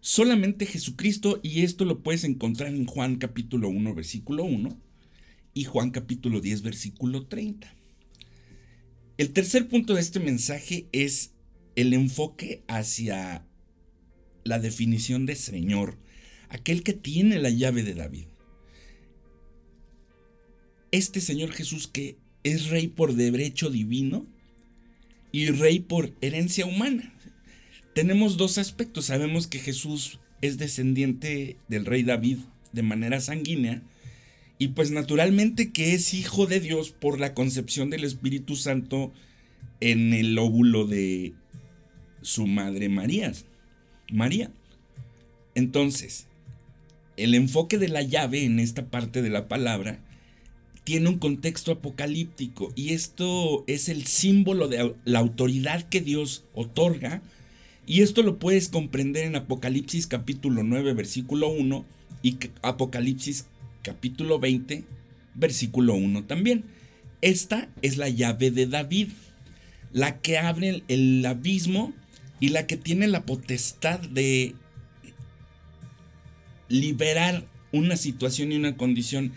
Solamente 0.00 0.66
Jesucristo, 0.66 1.40
y 1.42 1.62
esto 1.62 1.84
lo 1.84 2.04
puedes 2.04 2.22
encontrar 2.22 2.72
en 2.72 2.86
Juan 2.86 3.16
capítulo 3.16 3.68
1 3.70 3.92
versículo 3.92 4.44
1 4.44 4.80
y 5.52 5.64
Juan 5.64 5.90
capítulo 5.90 6.40
10 6.40 6.62
versículo 6.62 7.26
30. 7.26 7.74
El 9.18 9.32
tercer 9.32 9.66
punto 9.66 9.94
de 9.94 10.00
este 10.00 10.20
mensaje 10.20 10.86
es 10.92 11.32
el 11.74 11.92
enfoque 11.92 12.62
hacia 12.68 13.44
la 14.44 14.60
definición 14.60 15.26
de 15.26 15.34
Señor, 15.34 15.98
aquel 16.50 16.84
que 16.84 16.92
tiene 16.92 17.40
la 17.40 17.50
llave 17.50 17.82
de 17.82 17.94
David. 17.94 18.26
Este 20.92 21.20
Señor 21.20 21.52
Jesús 21.52 21.88
que 21.88 22.16
es 22.42 22.68
rey 22.68 22.88
por 22.88 23.14
derecho 23.14 23.70
divino 23.70 24.26
y 25.32 25.48
rey 25.50 25.80
por 25.80 26.12
herencia 26.20 26.64
humana. 26.66 27.12
Tenemos 27.94 28.36
dos 28.36 28.58
aspectos. 28.58 29.06
Sabemos 29.06 29.46
que 29.46 29.58
Jesús 29.58 30.20
es 30.42 30.58
descendiente 30.58 31.56
del 31.68 31.86
rey 31.86 32.02
David 32.02 32.38
de 32.72 32.82
manera 32.82 33.20
sanguínea 33.20 33.82
y 34.58 34.68
pues 34.68 34.90
naturalmente 34.90 35.72
que 35.72 35.94
es 35.94 36.14
hijo 36.14 36.46
de 36.46 36.60
Dios 36.60 36.90
por 36.90 37.20
la 37.20 37.34
concepción 37.34 37.90
del 37.90 38.04
Espíritu 38.04 38.56
Santo 38.56 39.12
en 39.80 40.14
el 40.14 40.38
óvulo 40.38 40.86
de 40.86 41.34
su 42.22 42.46
madre 42.46 42.88
María. 42.88 43.32
María. 44.12 44.50
Entonces, 45.54 46.26
el 47.16 47.34
enfoque 47.34 47.78
de 47.78 47.88
la 47.88 48.02
llave 48.02 48.44
en 48.44 48.60
esta 48.60 48.86
parte 48.86 49.22
de 49.22 49.30
la 49.30 49.48
palabra 49.48 50.00
tiene 50.86 51.08
un 51.08 51.18
contexto 51.18 51.72
apocalíptico 51.72 52.72
y 52.76 52.90
esto 52.90 53.64
es 53.66 53.88
el 53.88 54.06
símbolo 54.06 54.68
de 54.68 54.94
la 55.04 55.18
autoridad 55.18 55.82
que 55.82 56.00
Dios 56.00 56.44
otorga 56.54 57.22
y 57.88 58.02
esto 58.02 58.22
lo 58.22 58.38
puedes 58.38 58.68
comprender 58.68 59.24
en 59.24 59.34
Apocalipsis 59.34 60.06
capítulo 60.06 60.62
9 60.62 60.94
versículo 60.94 61.48
1 61.48 61.84
y 62.22 62.36
Apocalipsis 62.62 63.46
capítulo 63.82 64.38
20 64.38 64.84
versículo 65.34 65.94
1 65.94 66.22
también. 66.22 66.62
Esta 67.20 67.68
es 67.82 67.96
la 67.96 68.08
llave 68.08 68.52
de 68.52 68.68
David, 68.68 69.08
la 69.92 70.20
que 70.20 70.38
abre 70.38 70.84
el 70.86 71.26
abismo 71.26 71.94
y 72.38 72.50
la 72.50 72.68
que 72.68 72.76
tiene 72.76 73.08
la 73.08 73.26
potestad 73.26 73.98
de 73.98 74.54
liberar 76.68 77.44
una 77.72 77.96
situación 77.96 78.52
y 78.52 78.56
una 78.56 78.76
condición 78.76 79.32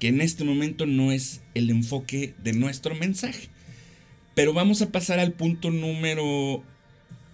que 0.00 0.08
en 0.08 0.20
este 0.20 0.42
momento 0.42 0.86
no 0.86 1.12
es 1.12 1.42
el 1.54 1.70
enfoque 1.70 2.34
de 2.42 2.52
nuestro 2.52 2.96
mensaje. 2.96 3.48
Pero 4.34 4.52
vamos 4.52 4.82
a 4.82 4.90
pasar 4.90 5.20
al 5.20 5.32
punto 5.32 5.70
número 5.70 6.64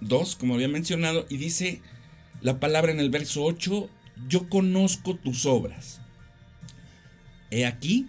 2, 0.02 0.36
como 0.36 0.54
había 0.54 0.68
mencionado, 0.68 1.26
y 1.30 1.38
dice 1.38 1.80
la 2.42 2.60
palabra 2.60 2.92
en 2.92 3.00
el 3.00 3.08
verso 3.08 3.44
8, 3.44 3.88
yo 4.28 4.48
conozco 4.50 5.16
tus 5.16 5.46
obras. 5.46 6.02
He 7.50 7.64
aquí, 7.64 8.06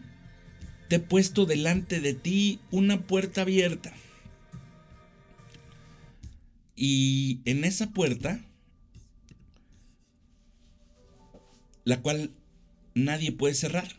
te 0.90 0.98
he 0.98 1.00
puesto 1.00 1.46
delante 1.46 2.02
de 2.02 2.14
ti 2.14 2.60
una 2.72 3.00
puerta 3.08 3.44
abierta 3.44 3.94
y 6.80 7.42
en 7.46 7.66
esa 7.66 7.90
puerta, 7.90 8.40
la 11.86 12.00
cual 12.04 12.32
nadie 12.94 13.32
puede 13.32 13.56
cerrar, 13.56 13.97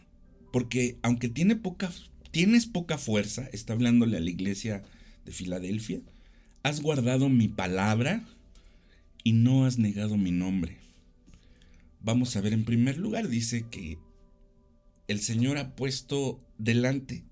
porque 0.52 0.98
aunque 1.02 1.28
tiene 1.28 1.56
poca, 1.56 1.92
tienes 2.30 2.66
poca 2.66 2.98
fuerza, 2.98 3.48
está 3.52 3.72
hablándole 3.72 4.16
a 4.16 4.20
la 4.20 4.30
iglesia 4.30 4.82
de 5.24 5.32
Filadelfia, 5.32 6.00
has 6.62 6.80
guardado 6.80 7.28
mi 7.28 7.48
palabra 7.48 8.24
y 9.24 9.32
no 9.32 9.66
has 9.66 9.78
negado 9.78 10.16
mi 10.16 10.30
nombre. 10.30 10.76
Vamos 12.00 12.36
a 12.36 12.40
ver 12.40 12.52
en 12.52 12.64
primer 12.64 12.98
lugar, 12.98 13.28
dice 13.28 13.66
que 13.70 13.98
el 15.08 15.20
Señor 15.20 15.58
ha 15.58 15.74
puesto 15.74 16.40
delante 16.58 17.24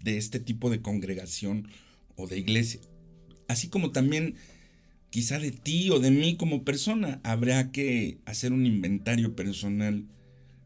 de 0.00 0.18
este 0.18 0.40
tipo 0.40 0.70
de 0.70 0.82
congregación 0.82 1.68
o 2.16 2.26
de 2.26 2.38
iglesia, 2.38 2.80
así 3.48 3.68
como 3.68 3.90
también 3.90 4.34
quizá 5.10 5.38
de 5.38 5.52
ti 5.52 5.90
o 5.90 6.00
de 6.00 6.10
mí 6.10 6.36
como 6.36 6.64
persona. 6.64 7.20
Habrá 7.22 7.70
que 7.70 8.18
hacer 8.24 8.52
un 8.52 8.66
inventario 8.66 9.36
personal 9.36 10.04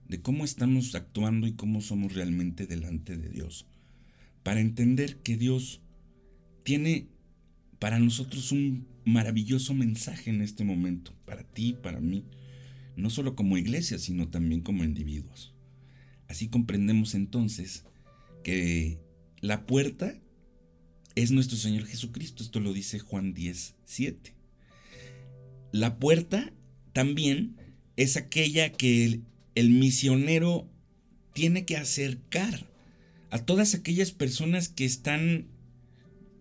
de 0.08 0.20
cómo 0.20 0.44
estamos 0.44 0.94
actuando 0.94 1.46
y 1.46 1.52
cómo 1.52 1.80
somos 1.80 2.14
realmente 2.14 2.66
delante 2.66 3.16
de 3.16 3.28
Dios. 3.28 3.66
Para 4.42 4.60
entender 4.60 5.16
que 5.18 5.36
Dios 5.36 5.80
tiene 6.62 7.08
para 7.78 7.98
nosotros 7.98 8.52
un 8.52 8.86
maravilloso 9.04 9.74
mensaje 9.74 10.30
en 10.30 10.42
este 10.42 10.64
momento, 10.64 11.14
para 11.24 11.42
ti, 11.44 11.76
para 11.82 12.00
mí, 12.00 12.24
no 12.96 13.10
solo 13.10 13.36
como 13.36 13.58
iglesia, 13.58 13.98
sino 13.98 14.28
también 14.28 14.62
como 14.62 14.84
individuos. 14.84 15.54
Así 16.28 16.48
comprendemos 16.48 17.14
entonces 17.14 17.84
que 18.42 18.98
la 19.40 19.66
puerta 19.66 20.18
es 21.14 21.30
nuestro 21.30 21.56
Señor 21.56 21.84
Jesucristo. 21.84 22.42
Esto 22.42 22.60
lo 22.60 22.72
dice 22.72 22.98
Juan 22.98 23.34
10, 23.34 23.74
7. 23.84 24.34
La 25.72 25.98
puerta 25.98 26.52
también 26.92 27.56
es 27.96 28.16
aquella 28.16 28.72
que 28.72 29.20
el, 29.56 29.70
misionero 29.70 30.70
tiene 31.32 31.64
que 31.64 31.76
acercar 31.76 32.70
a 33.30 33.40
todas 33.40 33.74
aquellas 33.74 34.12
personas 34.12 34.68
que 34.68 34.84
están 34.84 35.48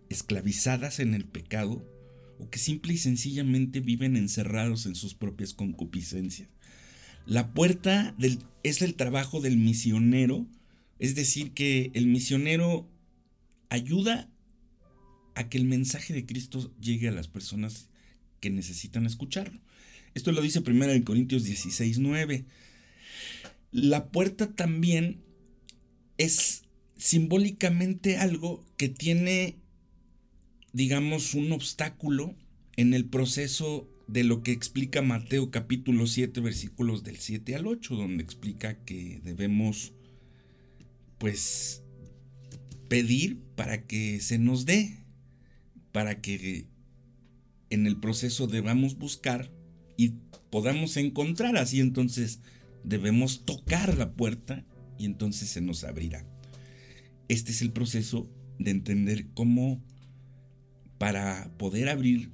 esclavizadas 0.10 1.00
en 1.00 1.15
el 1.15 1.25
pecado 1.25 1.84
o 2.39 2.50
que 2.50 2.60
simple 2.60 2.93
y 2.93 2.98
sencillamente 2.98 3.79
viven 3.79 4.15
encerrados 4.15 4.86
en 4.86 4.95
sus 4.95 5.15
propias 5.15 5.53
concupiscencias. 5.53 6.50
La 7.25 7.53
puerta 7.53 8.15
es 8.63 8.81
el 8.81 8.93
trabajo 8.93 9.41
del 9.41 9.57
misionero, 9.57 10.45
es 11.00 11.15
decir, 11.15 11.53
que 11.53 11.91
el 11.95 12.05
misionero 12.05 12.88
ayuda 13.69 14.29
a 15.34 15.50
que 15.50 15.57
el 15.57 15.65
mensaje 15.65 16.13
de 16.13 16.25
Cristo 16.25 16.72
llegue 16.79 17.07
a 17.07 17.12
las 17.12 17.27
personas 17.27 17.89
que 18.39 18.50
necesitan 18.50 19.05
escucharlo. 19.05 19.60
Esto 20.13 20.31
lo 20.31 20.41
dice 20.41 20.62
primero 20.62 20.93
en 20.93 21.03
Corintios 21.03 21.43
16, 21.43 22.00
9. 22.00 22.45
La 23.75 24.10
puerta 24.10 24.55
también 24.55 25.22
es 26.17 26.63
simbólicamente 26.96 28.15
algo 28.15 28.63
que 28.77 28.88
tiene, 28.88 29.58
digamos, 30.72 31.34
un 31.34 31.51
obstáculo 31.51 32.38
en 32.77 32.94
el 32.94 33.03
proceso 33.03 33.89
de 34.08 34.24
lo 34.24 34.44
que 34.44 34.53
explica 34.53 35.01
Mateo 35.01 35.51
capítulo 35.51 36.08
7 36.08 36.39
versículos 36.39 37.03
del 37.03 37.17
7 37.17 37.53
al 37.53 37.67
8, 37.67 37.96
donde 37.96 38.24
explica 38.24 38.82
que 38.86 39.20
debemos, 39.25 39.91
pues, 41.17 41.84
pedir 42.88 43.41
para 43.58 43.86
que 43.86 44.22
se 44.22 44.39
nos 44.39 44.65
dé, 44.65 45.03
para 45.91 46.22
que 46.22 46.65
en 47.70 47.88
el 47.88 48.00
proceso 48.00 48.48
debamos 48.48 48.98
buscar 48.98 49.51
y 49.98 50.13
podamos 50.50 50.96
encontrar. 50.96 51.58
Así 51.58 51.82
entonces 51.82 52.39
debemos 52.85 53.45
tocar 53.45 53.97
la 53.97 54.13
puerta 54.13 54.65
y 54.97 55.05
entonces 55.05 55.49
se 55.49 55.61
nos 55.61 55.83
abrirá. 55.83 56.25
Este 57.27 57.51
es 57.51 57.61
el 57.61 57.71
proceso 57.71 58.29
de 58.59 58.71
entender 58.71 59.27
cómo 59.33 59.83
para 60.97 61.51
poder 61.57 61.89
abrir 61.89 62.31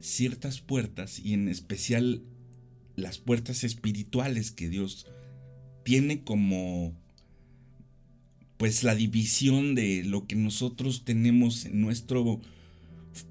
ciertas 0.00 0.60
puertas 0.60 1.18
y 1.18 1.32
en 1.32 1.48
especial 1.48 2.22
las 2.94 3.18
puertas 3.18 3.64
espirituales 3.64 4.52
que 4.52 4.68
Dios 4.68 5.06
tiene 5.84 6.22
como 6.22 6.94
pues 8.56 8.84
la 8.84 8.94
división 8.94 9.74
de 9.74 10.02
lo 10.04 10.26
que 10.26 10.36
nosotros 10.36 11.04
tenemos 11.04 11.66
en 11.66 11.80
nuestro 11.80 12.40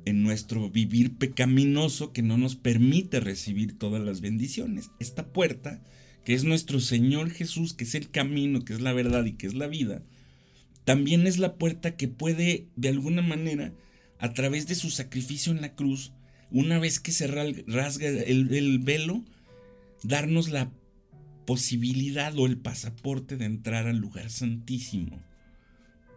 en 0.05 0.24
nuestro 0.24 0.69
vivir 0.69 1.15
pecaminoso 1.17 2.12
que 2.12 2.22
no 2.22 2.38
nos 2.38 2.55
permite 2.55 3.19
recibir 3.19 3.77
todas 3.77 4.03
las 4.03 4.22
bendiciones. 4.22 4.89
Esta 5.00 5.31
puerta, 5.31 5.84
que 6.25 6.34
es 6.34 6.44
nuestro 6.44 6.79
Señor 6.79 7.29
Jesús, 7.29 7.74
que 7.74 7.84
es 7.84 7.94
el 7.94 8.10
camino, 8.10 8.65
que 8.65 8.74
es 8.74 8.82
la 8.82 8.94
verdad 8.94 9.24
y 9.25 9.34
que 9.34 9.46
es 9.46 9.53
la 9.53 9.67
vida, 9.67 10.01
también 10.84 11.27
es 11.27 11.38
la 11.38 11.55
puerta 11.55 11.96
que 11.96 12.08
puede, 12.08 12.67
de 12.75 12.89
alguna 12.89 13.22
manera, 13.22 13.72
a 14.20 14.34
través 14.34 14.67
de 14.67 14.75
su 14.75 14.89
sacrificio 14.89 15.51
en 15.51 15.62
la 15.62 15.75
cruz, 15.75 16.13
una 16.51 16.79
vez 16.79 17.00
que 17.00 17.12
se 17.12 17.27
rasga 17.27 18.08
el, 18.08 18.79
velo, 18.79 19.24
darnos 20.03 20.50
la 20.50 20.72
posibilidad 21.46 22.38
o 22.38 22.48
el 22.48 22.58
pasaporte 22.58 23.38
de 23.38 23.46
entrar 23.46 23.88
al 23.88 23.98
lugar 23.98 24.32
santísimo, 24.32 25.24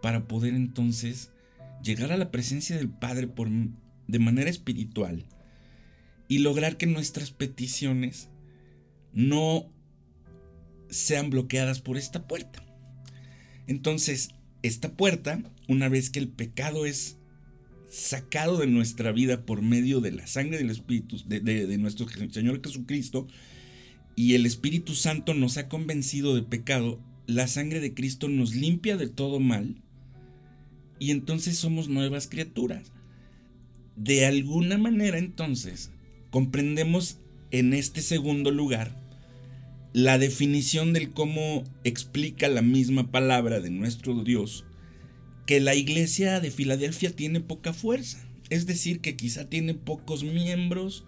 para 0.01 0.27
poder 0.27 0.55
entonces 0.55 1.33
llegar 1.83 2.13
a 2.13 2.17
la 2.17 2.31
presencia 2.31 2.77
del 2.77 2.89
Padre 2.89 3.27
por, 3.27 3.51
de 3.51 4.19
manera 4.19 4.49
espiritual 4.49 5.27
y 6.29 6.39
lograr 6.39 6.79
que 6.79 6.87
nuestras 6.87 7.31
peticiones 7.31 8.31
no 9.13 9.71
sean 10.91 11.31
bloqueadas 11.31 11.81
por 11.81 11.97
esta 11.97 12.27
puerta. 12.27 12.65
Entonces, 13.67 14.31
esta 14.63 14.93
puerta, 14.93 15.43
una 15.69 15.89
vez 15.89 16.11
que 16.11 16.19
el 16.19 16.29
pecado 16.29 16.87
es 16.87 17.19
sacado 17.91 18.59
de 18.59 18.67
nuestra 18.67 19.13
vida 19.13 19.45
por 19.47 19.63
medio 19.63 20.01
de 20.01 20.13
la 20.13 20.27
sangre 20.27 20.59
del 20.59 20.71
Espíritu, 20.71 21.17
de, 21.27 21.41
de, 21.41 21.79
nuestro 21.79 22.07
Señor 22.09 22.63
Jesucristo, 22.63 23.27
y 24.17 24.35
el 24.35 24.47
Espíritu 24.47 24.95
Santo 24.95 25.35
nos 25.35 25.57
ha 25.59 25.69
convencido 25.69 26.35
de 26.35 26.43
pecado, 26.43 27.01
la 27.27 27.47
sangre 27.47 27.81
de 27.81 27.95
Cristo 27.95 28.29
nos 28.29 28.55
limpia 28.55 28.97
de 28.97 29.09
todo 29.09 29.41
mal, 29.41 29.83
y 30.99 31.13
entonces 31.13 31.57
somos 31.57 31.89
nuevas 31.89 32.27
criaturas. 32.27 32.93
De 33.97 34.27
alguna 34.27 34.79
manera 34.79 35.19
entonces 35.19 35.91
comprendemos 36.31 37.19
en 37.51 37.73
este 37.73 38.03
segundo 38.03 38.51
lugar 38.51 39.08
la 39.99 40.17
definición 40.17 40.93
del 40.93 41.11
cómo 41.11 41.65
explica 41.83 42.47
la 42.47 42.63
misma 42.63 43.11
palabra 43.11 43.59
de 43.59 43.71
nuestro 43.71 44.23
Dios, 44.23 44.65
que 45.45 45.59
la 45.59 45.75
iglesia 45.75 46.39
de 46.39 46.53
Filadelfia 46.53 47.11
tiene 47.11 47.41
poca 47.41 47.73
fuerza. 47.73 48.25
Es 48.49 48.67
decir, 48.67 49.01
que 49.01 49.17
quizá 49.17 49.49
tiene 49.49 49.75
pocos 49.75 50.23
miembros, 50.23 51.05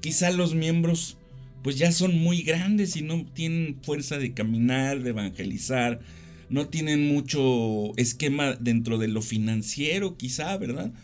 quizá 0.00 0.30
los 0.30 0.54
miembros 0.54 1.18
pues 1.62 1.76
ya 1.76 1.92
son 1.92 2.18
muy 2.18 2.40
grandes 2.40 2.96
y 2.96 3.02
no 3.02 3.26
tienen 3.26 3.76
fuerza 3.82 4.16
de 4.16 4.32
caminar, 4.32 5.02
de 5.02 5.10
evangelizar, 5.10 6.00
no 6.48 6.66
tienen 6.68 7.08
mucho 7.08 7.94
esquema 7.98 8.54
dentro 8.54 8.96
de 8.96 9.08
lo 9.08 9.20
financiero, 9.20 10.16
quizá, 10.16 10.56
¿verdad? 10.56 10.94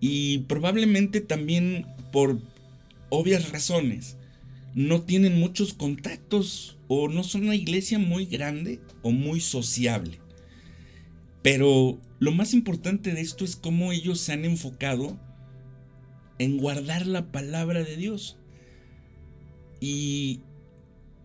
Y 0.00 0.38
probablemente 0.48 1.20
también 1.20 1.86
por 2.10 2.40
obvias 3.08 3.52
razones 3.52 4.16
no 4.74 5.02
tienen 5.02 5.38
muchos 5.38 5.74
contactos 5.74 6.78
o 6.88 7.08
no 7.08 7.24
son 7.24 7.44
una 7.44 7.54
iglesia 7.54 7.98
muy 7.98 8.26
grande 8.26 8.80
o 9.02 9.10
muy 9.10 9.40
sociable. 9.40 10.18
Pero 11.42 12.00
lo 12.18 12.32
más 12.32 12.54
importante 12.54 13.12
de 13.12 13.20
esto 13.20 13.44
es 13.44 13.56
cómo 13.56 13.92
ellos 13.92 14.20
se 14.20 14.32
han 14.32 14.44
enfocado 14.44 15.18
en 16.38 16.58
guardar 16.58 17.06
la 17.06 17.30
palabra 17.32 17.82
de 17.82 17.96
Dios. 17.96 18.38
Y 19.80 20.40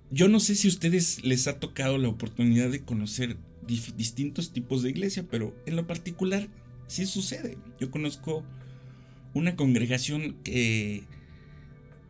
yo 0.10 0.28
no 0.28 0.40
sé 0.40 0.56
si 0.56 0.68
a 0.68 0.72
ustedes 0.72 1.24
les 1.24 1.48
ha 1.48 1.60
tocado 1.60 1.98
la 1.98 2.10
oportunidad 2.10 2.70
de 2.70 2.84
conocer 2.84 3.38
distintos 3.68 4.54
tipos 4.54 4.82
de 4.82 4.90
iglesia, 4.90 5.26
pero 5.30 5.56
en 5.66 5.76
lo 5.76 5.86
particular 5.86 6.48
sí 6.88 7.06
sucede. 7.06 7.58
Yo 7.80 7.92
conozco 7.92 8.44
una 9.34 9.56
congregación 9.56 10.38
que 10.44 11.04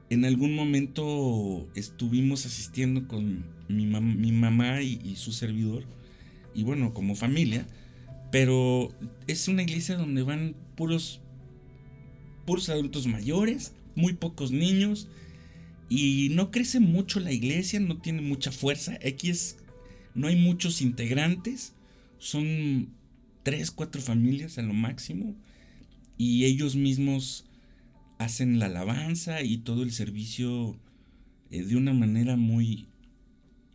en 0.10 0.26
algún 0.26 0.56
momento 0.56 1.67
estuvimos 1.76 2.46
asistiendo 2.46 3.08
con 3.08 3.46
mi, 3.67 3.86
mamá 4.32 4.82
y, 4.82 5.15
su 5.15 5.34
servidor, 5.34 5.84
y 6.56 6.63
bueno, 6.63 6.93
como 6.93 7.15
familia, 7.15 7.67
pero 8.32 8.93
es 9.28 9.48
una 9.48 9.63
iglesia 9.63 9.96
donde 9.96 10.24
van 10.24 10.56
puros, 10.76 11.22
puros 12.46 12.70
adultos 12.70 13.06
mayores, 13.06 13.74
muy 13.96 14.13
pocos 14.13 14.52
niños, 14.52 15.10
y 15.89 16.30
no 16.32 16.52
crece 16.52 16.80
mucho 16.80 17.20
la 17.20 17.32
iglesia, 17.32 17.80
no 17.80 17.98
tiene 17.98 18.22
mucha 18.22 18.52
fuerza. 18.52 18.98
X 19.02 19.58
no 20.15 20.28
hay 20.28 20.36
muchos 20.36 20.82
integrantes, 20.82 21.74
son 22.17 22.89
tres, 23.43 23.72
cuatro 23.72 24.02
familias 24.02 24.58
a 24.58 24.62
lo 24.62 24.74
máximo, 24.74 25.36
y 26.17 26.46
ellos 26.46 26.76
mismos 26.76 27.46
hacen 28.17 28.60
la 28.60 28.67
alabanza 28.67 29.41
y 29.41 29.58
todo 29.58 29.84
el 29.84 29.91
servicio 29.91 30.77
eh, 31.51 31.63
de 31.63 31.75
una 31.75 31.93
manera 31.93 32.36
muy, 32.36 32.88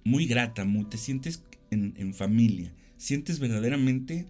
muy 0.04 0.26
grata, 0.26 0.64
muy, 0.64 0.84
te 0.84 0.98
sientes 0.98 1.42
en, 1.70 2.12
familia, 2.12 2.70
sientes 2.98 3.38
verdaderamente 3.38 4.26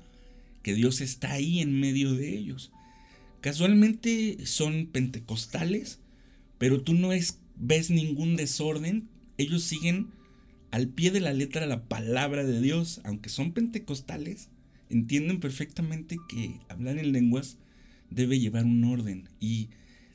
que 0.62 0.74
Dios 0.74 1.00
está 1.00 1.32
ahí 1.32 1.60
en 1.60 1.80
medio 1.80 2.14
de 2.14 2.36
ellos. 2.36 2.70
Casualmente 3.40 4.46
son 4.46 4.86
pentecostales, 4.86 5.98
pero 6.58 6.82
tú 6.82 6.94
no 6.94 7.12
es, 7.12 7.40
ves 7.56 7.90
ningún 7.90 8.36
desorden, 8.36 9.08
ellos 9.38 9.64
siguen 9.64 10.10
al 10.70 10.88
pie 10.88 11.10
de 11.10 11.20
la 11.20 11.32
letra 11.32 11.66
la 11.66 11.82
palabra 11.88 12.44
de 12.44 12.60
Dios, 12.60 13.00
aunque 13.02 13.28
son 13.28 13.52
pentecostales, 13.52 14.50
entienden 14.88 15.40
perfectamente 15.40 16.18
que 16.28 16.60
hablar 16.68 16.98
en 16.98 17.12
lenguas 17.12 17.58
debe 18.10 18.38
llevar 18.38 18.64
un 18.64 18.84
orden 18.84 19.28
y 19.40 19.70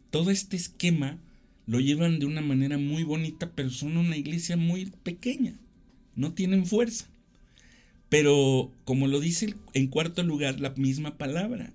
todo 0.09 0.31
este 0.31 0.55
esquema 0.55 1.19
lo 1.65 1.79
llevan 1.79 2.19
de 2.19 2.25
una 2.25 2.41
manera 2.41 2.77
muy 2.77 3.03
bonita, 3.03 3.51
pero 3.53 3.69
son 3.69 3.97
una 3.97 4.17
iglesia 4.17 4.57
muy 4.57 4.91
pequeña, 5.03 5.59
no 6.15 6.33
tienen 6.33 6.65
fuerza. 6.65 7.07
Pero 8.09 8.71
como 8.85 9.07
lo 9.07 9.19
dice 9.19 9.53
en 9.73 9.87
cuarto 9.87 10.23
lugar 10.23 10.61
la 10.61 10.69
misma 10.71 11.17
palabra, 11.17 11.73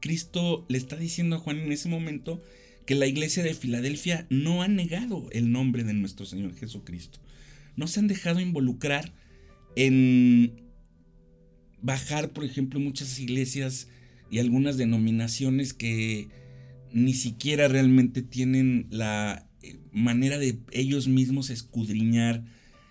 Cristo 0.00 0.64
le 0.68 0.78
está 0.78 0.96
diciendo 0.96 1.36
a 1.36 1.38
Juan 1.38 1.58
en 1.58 1.72
ese 1.72 1.88
momento 1.88 2.42
que 2.86 2.94
la 2.94 3.06
iglesia 3.06 3.42
de 3.42 3.54
Filadelfia 3.54 4.26
no 4.30 4.62
ha 4.62 4.68
negado 4.68 5.28
el 5.32 5.50
nombre 5.50 5.84
de 5.84 5.94
nuestro 5.94 6.26
Señor 6.26 6.54
Jesucristo. 6.54 7.18
No 7.76 7.86
se 7.86 8.00
han 8.00 8.08
dejado 8.08 8.40
involucrar 8.40 9.12
en 9.76 10.62
bajar, 11.82 12.30
por 12.30 12.44
ejemplo, 12.44 12.80
muchas 12.80 13.18
iglesias 13.18 13.88
y 14.30 14.38
algunas 14.38 14.76
denominaciones 14.76 15.72
que 15.72 16.28
ni 16.96 17.12
siquiera 17.12 17.68
realmente 17.68 18.22
tienen 18.22 18.86
la 18.88 19.46
eh, 19.62 19.76
manera 19.92 20.38
de 20.38 20.58
ellos 20.72 21.08
mismos 21.08 21.50
escudriñar 21.50 22.42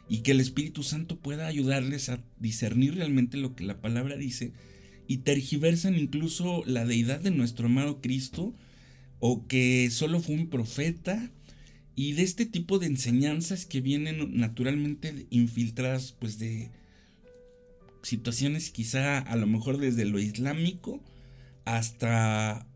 y 0.07 0.19
que 0.19 0.31
el 0.31 0.39
Espíritu 0.39 0.83
Santo 0.83 1.19
pueda 1.19 1.47
ayudarles 1.47 2.09
a 2.09 2.23
discernir 2.39 2.93
realmente 2.93 3.37
lo 3.37 3.55
que 3.55 3.63
la 3.63 3.81
palabra 3.81 4.15
dice 4.15 4.53
y 5.07 5.17
tergiversan 5.17 5.95
incluso 5.95 6.63
la 6.67 6.85
deidad 6.85 7.19
de 7.19 7.31
nuestro 7.31 7.65
amado 7.65 7.99
Cristo 7.99 8.53
o 9.19 9.47
que 9.47 9.89
solo 9.89 10.19
fue 10.19 10.35
un 10.35 10.49
profeta. 10.49 11.31
Y 11.95 12.11
de 12.13 12.23
este 12.23 12.45
tipo 12.45 12.77
de 12.77 12.87
enseñanzas 12.87 13.65
que 13.65 13.81
vienen 13.81 14.37
naturalmente 14.37 15.25
infiltradas 15.31 16.11
pues 16.11 16.37
de 16.37 16.69
situaciones 18.03 18.69
quizá 18.69 19.17
a 19.17 19.35
lo 19.35 19.47
mejor 19.47 19.79
desde 19.79 20.05
lo 20.05 20.19
islámico 20.19 21.01
hasta 21.63 22.67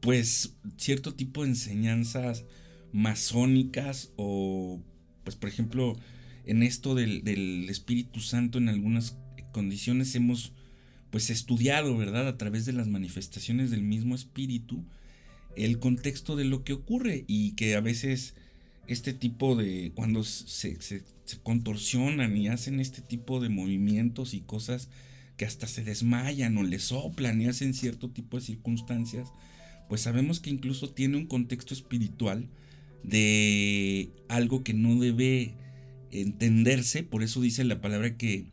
pues 0.00 0.56
cierto 0.76 1.14
tipo 1.14 1.42
de 1.42 1.50
enseñanzas 1.50 2.44
masónicas 2.92 4.12
o 4.16 4.80
pues 5.24 5.36
por 5.36 5.48
ejemplo 5.48 5.96
en 6.44 6.62
esto 6.62 6.94
del, 6.94 7.22
del, 7.22 7.68
Espíritu 7.68 8.20
Santo 8.20 8.58
en 8.58 8.68
algunas 8.68 9.16
condiciones 9.52 10.14
hemos 10.14 10.52
pues 11.10 11.30
estudiado, 11.30 11.96
¿verdad? 11.96 12.28
A 12.28 12.38
través 12.38 12.64
de 12.64 12.72
las 12.72 12.88
manifestaciones 12.88 13.70
del 13.70 13.82
mismo 13.82 14.14
Espíritu, 14.14 14.84
el 15.56 15.78
contexto 15.78 16.36
de 16.36 16.44
lo 16.44 16.62
que 16.62 16.72
ocurre 16.72 17.24
y 17.26 17.52
que 17.52 17.74
a 17.74 17.80
veces 17.80 18.34
este 18.86 19.12
tipo 19.12 19.56
de, 19.56 19.92
cuando 19.94 20.22
se, 20.24 20.80
se, 20.80 21.02
se 21.24 21.38
contorsionan 21.42 22.36
y 22.36 22.48
hacen 22.48 22.80
este 22.80 23.02
tipo 23.02 23.40
de 23.40 23.48
movimientos 23.48 24.34
y 24.34 24.40
cosas 24.40 24.88
que 25.36 25.44
hasta 25.44 25.66
se 25.66 25.84
desmayan 25.84 26.56
o 26.58 26.62
le 26.62 26.78
soplan 26.78 27.40
y 27.40 27.46
hacen 27.46 27.74
cierto 27.74 28.10
tipo 28.10 28.38
de 28.38 28.44
circunstancias, 28.44 29.32
pues 29.90 30.02
sabemos 30.02 30.38
que 30.38 30.50
incluso 30.50 30.88
tiene 30.88 31.16
un 31.16 31.26
contexto 31.26 31.74
espiritual 31.74 32.48
de 33.02 34.10
algo 34.28 34.62
que 34.62 34.72
no 34.72 34.94
debe 35.00 35.54
entenderse, 36.12 37.02
por 37.02 37.24
eso 37.24 37.40
dice 37.40 37.64
la 37.64 37.80
palabra 37.80 38.16
que, 38.16 38.46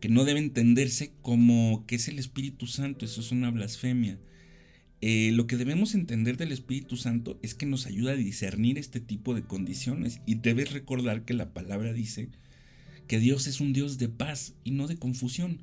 que 0.00 0.10
no 0.10 0.26
debe 0.26 0.40
entenderse 0.40 1.10
como 1.22 1.86
que 1.86 1.94
es 1.94 2.06
el 2.08 2.18
Espíritu 2.18 2.66
Santo, 2.66 3.06
eso 3.06 3.22
es 3.22 3.32
una 3.32 3.50
blasfemia. 3.50 4.18
Eh, 5.00 5.30
lo 5.32 5.46
que 5.46 5.56
debemos 5.56 5.94
entender 5.94 6.36
del 6.36 6.52
Espíritu 6.52 6.98
Santo 6.98 7.38
es 7.40 7.54
que 7.54 7.64
nos 7.64 7.86
ayuda 7.86 8.12
a 8.12 8.16
discernir 8.16 8.76
este 8.76 9.00
tipo 9.00 9.34
de 9.34 9.42
condiciones 9.42 10.20
y 10.26 10.34
debes 10.34 10.70
recordar 10.70 11.24
que 11.24 11.32
la 11.32 11.54
palabra 11.54 11.94
dice 11.94 12.28
que 13.08 13.18
Dios 13.20 13.46
es 13.46 13.62
un 13.62 13.72
Dios 13.72 13.96
de 13.96 14.10
paz 14.10 14.52
y 14.64 14.72
no 14.72 14.86
de 14.86 14.98
confusión. 14.98 15.62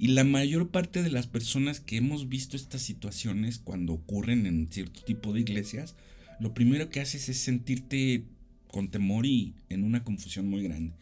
Y 0.00 0.08
la 0.08 0.24
mayor 0.24 0.70
parte 0.70 1.02
de 1.02 1.10
las 1.10 1.26
personas 1.26 1.78
que 1.78 1.98
hemos 1.98 2.30
visto 2.30 2.56
estas 2.56 2.80
situaciones 2.80 3.58
cuando 3.58 3.92
ocurren 3.92 4.46
en 4.46 4.66
cierto 4.72 5.02
tipo 5.02 5.34
de 5.34 5.40
iglesias, 5.40 5.94
lo 6.40 6.54
primero 6.54 6.88
que 6.88 7.00
haces 7.00 7.28
es 7.28 7.36
sentirte 7.36 8.24
con 8.68 8.88
temor 8.88 9.26
y 9.26 9.52
en 9.68 9.84
una 9.84 10.02
confusión 10.02 10.48
muy 10.48 10.62
grande. 10.62 10.94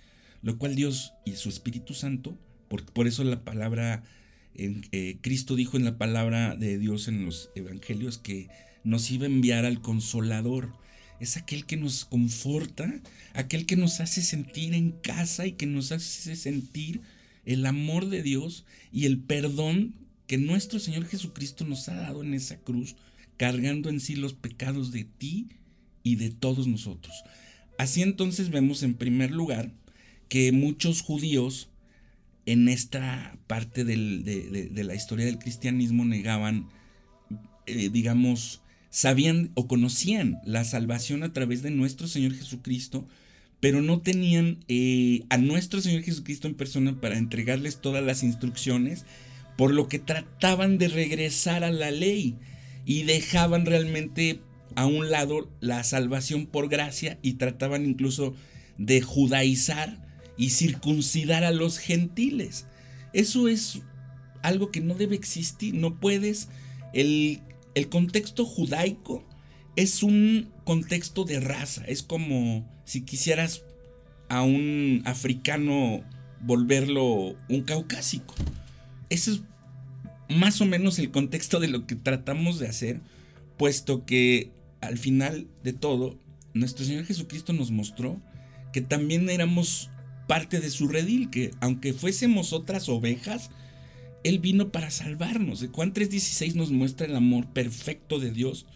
Lo 0.43 0.59
cual 0.59 0.75
Dios 0.75 1.13
y 1.25 1.37
su 1.37 1.49
Espíritu 1.49 1.95
Santo, 1.95 2.37
por, 2.67 2.85
por 2.87 3.07
eso 3.07 3.23
la 3.23 3.45
palabra, 3.45 4.03
eh, 4.57 5.19
Cristo 5.21 5.55
dijo 5.55 5.77
en 5.77 5.85
la 5.85 5.97
palabra 5.97 6.57
de 6.57 6.77
Dios 6.77 7.07
en 7.07 7.25
los 7.25 7.51
evangelios 7.55 8.19
que 8.19 8.49
nos 8.83 9.13
iba 9.13 9.27
a 9.27 9.31
enviar 9.31 9.65
al 9.65 9.81
consolador. 9.81 10.73
Es 11.21 11.37
aquel 11.37 11.67
que 11.67 11.77
nos 11.77 12.05
conforta, 12.05 12.93
aquel 13.33 13.65
que 13.65 13.77
nos 13.77 14.01
hace 14.01 14.23
sentir 14.23 14.75
en 14.75 14.91
casa 14.91 15.47
y 15.47 15.53
que 15.53 15.67
nos 15.67 15.93
hace 15.93 16.35
sentir 16.35 17.01
el 17.49 17.65
amor 17.65 18.11
de 18.11 18.23
Dios 18.23 18.67
y 18.93 19.07
el 19.07 19.19
perdón 19.19 19.95
que 20.27 20.37
nuestro 20.37 20.79
Señor 20.79 21.07
Jesucristo 21.07 21.65
nos 21.65 21.89
ha 21.89 21.95
dado 21.95 22.23
en 22.23 22.35
esa 22.35 22.59
cruz, 22.59 22.95
cargando 23.39 23.89
en 23.89 24.01
sí 24.01 24.17
los 24.17 24.35
pecados 24.35 24.93
de 24.93 25.05
ti 25.05 25.49
y 26.03 26.17
de 26.17 26.29
todos 26.29 26.67
nosotros. 26.67 27.25
Así 27.79 28.03
entonces 28.03 28.51
vemos 28.51 28.83
en 28.83 28.93
primer 28.93 29.31
lugar 29.31 29.73
que 30.29 30.53
muchos 30.53 31.01
judíos 31.01 31.71
en 32.45 32.69
esta 32.69 33.39
parte 33.47 33.83
de, 33.83 33.97
la 34.85 34.95
historia 34.95 35.25
del 35.25 35.39
cristianismo 35.39 36.05
negaban, 36.05 36.69
eh, 37.67 37.89
digamos, 37.89 38.61
sabían 38.91 39.53
o 39.55 39.67
conocían 39.67 40.39
la 40.45 40.65
salvación 40.65 41.23
a 41.23 41.33
través 41.33 41.63
de 41.63 41.71
nuestro 41.71 42.09
Señor 42.09 42.35
Jesucristo, 42.35 43.09
pero 43.61 43.83
no 43.83 44.01
tenían 44.01 44.65
eh, 44.69 45.25
a 45.31 45.37
nuestro 45.37 45.81
Señor 45.81 46.03
Jesucristo 46.03 46.47
en 46.47 46.55
persona 46.55 47.01
para 47.01 47.19
entregarles 47.19 47.81
todas 47.81 48.05
las 48.05 48.23
instrucciones, 48.23 49.05
por 49.57 49.75
lo 49.75 49.89
que 49.89 49.99
trataban 49.99 50.79
de 50.79 50.89
regresar 50.89 51.65
a 51.65 51.71
la 51.71 51.91
ley 51.91 52.37
y 52.85 53.03
dejaban 53.03 53.67
realmente 53.67 54.41
a 54.77 54.87
un 54.87 55.11
lado 55.11 55.51
la 55.61 55.83
salvación 55.83 56.47
por 56.47 56.69
gracia 56.69 57.19
y 57.21 57.35
trataban 57.35 57.85
incluso 57.85 58.35
de 58.79 59.01
judaizar 59.01 60.07
y 60.37 60.51
circuncidar 60.51 61.43
a 61.43 61.51
los 61.51 61.79
gentiles. 61.79 62.67
Eso 63.13 63.49
es 63.49 63.81
algo 64.43 64.71
que 64.71 64.81
no 64.81 64.95
debe 64.95 65.17
existir, 65.17 65.75
no 65.75 65.99
puedes. 65.99 66.49
El, 66.95 67.41
el 67.75 67.89
contexto 67.89 68.45
judaico 68.45 69.28
es 69.79 70.03
un 70.03 70.49
contexto 70.65 71.23
de 71.23 71.39
raza, 71.39 71.85
es 71.87 72.03
como 72.03 72.69
si 72.85 73.03
quisieras 73.03 73.63
a 74.29 74.43
un 74.43 75.03
africano 75.05 76.03
volverlo 76.41 77.37
un 77.49 77.63
caucásico. 77.63 78.35
Ese 79.09 79.31
es 79.31 79.43
más 80.29 80.61
o 80.61 80.65
menos 80.65 80.99
el 80.99 81.13
contexto 81.13 81.61
de 81.61 81.69
lo 81.69 81.87
que 81.87 81.95
tratamos 81.95 82.59
de 82.59 82.67
hacer, 82.67 83.01
puesto 83.57 84.05
que 84.05 84.51
al 84.81 84.99
final 84.99 85.47
de 85.63 85.75
todo, 85.75 86.19
nuestro 86.55 86.85
Señor 86.85 87.05
Jesucristo 87.05 87.53
nos 87.53 87.71
mostró 87.71 88.21
que 88.73 88.81
también 88.81 89.31
éramos 89.31 89.91
parte 90.27 90.59
de 90.59 90.71
su 90.71 90.89
redil, 90.89 91.31
que 91.31 91.53
aunque 91.61 91.93
fuésemos 91.93 92.53
otras 92.53 92.89
ovejas, 92.89 93.51
Él 94.25 94.41
vino 94.41 94.73
para 94.73 94.91
salvarnos. 94.91 95.65
Juan 95.71 95.95
3:16 95.95 96.57
nos 96.57 96.73
muestra 96.73 97.07
el 97.07 97.15
amor 97.15 97.47
perfecto 97.47 98.19
de 98.19 98.33
Dios 98.33 98.67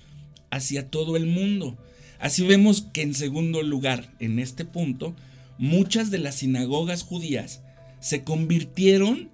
hacia 0.52 0.88
todo 0.88 1.16
el 1.16 1.26
mundo. 1.26 1.76
Así 2.20 2.46
vemos 2.46 2.86
que 2.92 3.02
en 3.02 3.14
segundo 3.14 3.62
lugar, 3.62 4.14
en 4.20 4.38
este 4.38 4.64
punto, 4.64 5.16
muchas 5.58 6.12
de 6.12 6.18
las 6.18 6.36
sinagogas 6.36 7.02
judías 7.02 7.62
se 7.98 8.22
convirtieron 8.22 9.30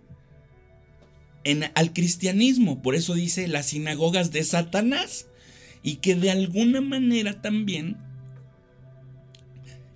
en, 1.45 1.65
al 1.75 1.93
cristianismo. 1.93 2.81
Por 2.81 2.95
eso 2.95 3.13
dice 3.15 3.47
las 3.49 3.67
sinagogas 3.67 4.31
de 4.31 4.43
Satanás. 4.45 5.27
Y 5.83 5.97
que 5.97 6.15
de 6.15 6.31
alguna 6.31 6.81
manera 6.81 7.41
también 7.41 7.99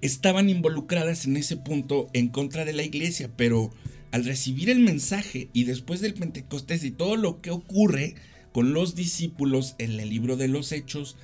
estaban 0.00 0.48
involucradas 0.48 1.26
en 1.26 1.36
ese 1.36 1.56
punto 1.56 2.08
en 2.12 2.28
contra 2.28 2.64
de 2.64 2.72
la 2.72 2.82
iglesia. 2.82 3.30
Pero 3.36 3.72
al 4.10 4.24
recibir 4.24 4.70
el 4.70 4.80
mensaje 4.80 5.48
y 5.52 5.64
después 5.64 6.00
del 6.00 6.14
Pentecostés 6.14 6.84
y 6.84 6.90
todo 6.90 7.16
lo 7.16 7.40
que 7.40 7.50
ocurre, 7.50 8.16
con 8.52 8.72
los 8.72 8.94
discípulos 8.94 9.74
en 9.78 9.98
el 9.98 10.10
libro 10.10 10.36
de 10.36 10.48
los 10.48 10.72
Hechos, 10.72 11.16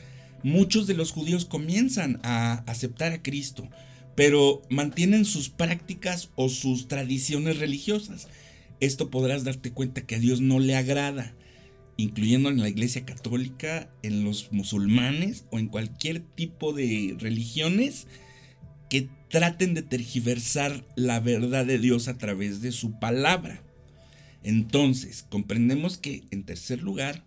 muchos 0.43 0.87
de 0.87 0.95
los 0.95 1.13
judíos 1.13 1.45
comienzan 1.45 2.21
a 2.23 2.65
aceptar 2.67 3.13
a 3.13 3.23
Cristo, 3.23 3.69
pero 4.15 4.63
mantienen 4.71 5.25
sus 5.25 5.49
prácticas 5.49 6.31
o 6.35 6.49
sus 6.49 6.89
tradiciones 6.89 7.59
religiosas. 7.59 8.29
Esto 8.81 9.11
podrás 9.11 9.45
darte 9.45 9.73
cuenta 9.73 10.03
que 10.03 10.17
a 10.17 10.19
Dios 10.19 10.41
no 10.41 10.59
le 10.59 10.77
agrada, 10.77 11.35
incluyendo 11.97 12.49
en 12.49 12.61
la 12.61 12.69
iglesia 12.69 13.05
católica, 13.05 13.91
en 14.03 14.25
los 14.25 14.53
musulmanes 14.53 15.45
o 15.51 15.59
en 15.59 15.69
cualquier 15.69 16.21
tipo 16.21 16.73
de 16.73 17.17
religiones 17.19 18.07
que 18.89 19.09
traten 19.29 19.75
de 19.75 19.83
tergiversar 19.83 20.85
la 20.97 21.21
verdad 21.21 21.67
de 21.67 21.79
Dios 21.79 22.09
a 22.09 22.17
través 22.17 22.63
de 22.63 22.73
su 22.73 22.99
palabra. 22.99 23.63
Entonces, 24.43 25.25
comprendemos 25.29 25.99
que, 25.99 26.25
en 26.31 26.45
tercer 26.45 26.83
lugar, 26.83 27.25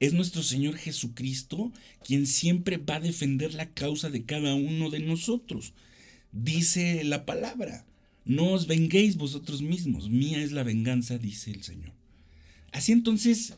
es 0.00 0.12
nuestro 0.12 0.42
Señor 0.42 0.76
Jesucristo 0.76 1.72
quien 2.04 2.26
siempre 2.26 2.78
va 2.78 2.96
a 2.96 3.00
defender 3.00 3.54
la 3.54 3.70
causa 3.70 4.10
de 4.10 4.24
cada 4.24 4.54
uno 4.54 4.90
de 4.90 5.00
nosotros. 5.00 5.72
Dice 6.32 7.04
la 7.04 7.24
palabra, 7.26 7.86
no 8.24 8.52
os 8.52 8.66
venguéis 8.66 9.16
vosotros 9.16 9.62
mismos, 9.62 10.10
mía 10.10 10.42
es 10.42 10.52
la 10.52 10.62
venganza, 10.62 11.18
dice 11.18 11.50
el 11.50 11.62
Señor. 11.62 11.92
Así 12.72 12.92
entonces, 12.92 13.54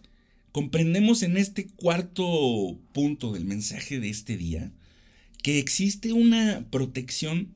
comprendemos 0.52 1.22
en 1.22 1.36
este 1.36 1.66
cuarto 1.66 2.78
punto 2.92 3.32
del 3.32 3.44
mensaje 3.44 3.98
de 4.00 4.10
este 4.10 4.36
día 4.36 4.72
que 5.42 5.58
existe 5.58 6.12
una 6.12 6.66
protección 6.70 7.54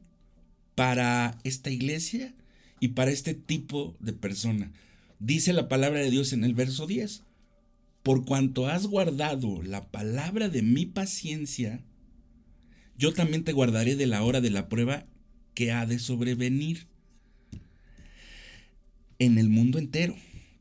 para 0.75 1.39
esta 1.45 1.71
iglesia 1.71 2.35
y 2.79 2.89
para 2.89 3.11
este 3.11 3.35
tipo 3.35 3.97
de 4.01 4.13
persona. 4.13 4.73
Dice 5.21 5.53
la 5.53 5.69
palabra 5.69 6.01
de 6.01 6.11
Dios 6.11 6.33
en 6.33 6.45
el 6.45 6.55
verso 6.55 6.87
10. 6.87 7.25
Por 8.03 8.25
cuanto 8.25 8.67
has 8.69 8.87
guardado 8.87 9.63
la 9.63 9.91
palabra 9.91 10.49
de 10.49 10.63
mi 10.63 10.87
paciencia, 10.87 11.85
yo 12.97 13.13
también 13.13 13.45
te 13.45 13.53
guardaré 13.53 13.97
de 13.97 14.07
la 14.07 14.23
hora 14.23 14.41
de 14.41 14.49
la 14.49 14.71
prueba 14.71 15.07
que 15.53 15.73
ha 15.73 15.85
de 15.85 15.99
sobrevenir 15.99 16.89
en 19.19 19.37
el 19.37 19.51
mundo 19.51 19.79
entero, 19.79 20.17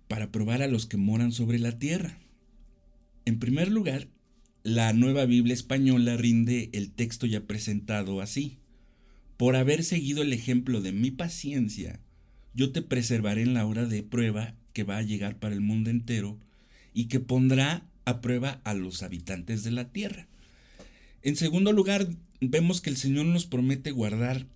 para 0.09 0.29
probar 0.31 0.61
a 0.61 0.67
los 0.67 0.85
que 0.85 0.97
moran 0.97 1.31
sobre 1.31 1.57
la 1.59 1.79
tierra. 1.79 2.17
En 3.23 3.39
primer 3.39 3.71
lugar, 3.71 4.09
la 4.63 4.91
nueva 4.91 5.25
Biblia 5.25 5.53
española 5.53 6.17
rinde 6.17 6.69
el 6.73 6.91
texto 6.91 7.25
ya 7.27 7.47
presentado 7.47 8.19
así. 8.19 8.57
Por 9.37 9.55
haber 9.55 9.85
seguido 9.85 10.21
el 10.21 10.33
ejemplo 10.33 10.81
de 10.81 10.91
mi 10.91 11.11
paciencia, 11.11 12.01
yo 12.53 12.71
te 12.71 12.81
preservaré 12.81 13.43
en 13.43 13.53
la 13.53 13.65
hora 13.65 13.85
de 13.85 14.03
prueba 14.03 14.55
que 14.73 14.83
va 14.83 14.97
a 14.97 15.03
llegar 15.03 15.37
para 15.37 15.53
el 15.53 15.61
mundo 15.61 15.89
entero 15.89 16.37
y 16.93 17.05
que 17.05 17.19
pondrá 17.19 17.85
a 18.05 18.21
prueba 18.21 18.61
a 18.63 18.73
los 18.73 19.03
habitantes 19.03 19.63
de 19.63 19.71
la 19.71 19.89
tierra. 19.91 20.27
En 21.21 21.35
segundo 21.35 21.71
lugar, 21.71 22.07
vemos 22.41 22.81
que 22.81 22.89
el 22.89 22.97
Señor 22.97 23.25
nos 23.25 23.45
promete 23.45 23.91
guardar 23.91 24.47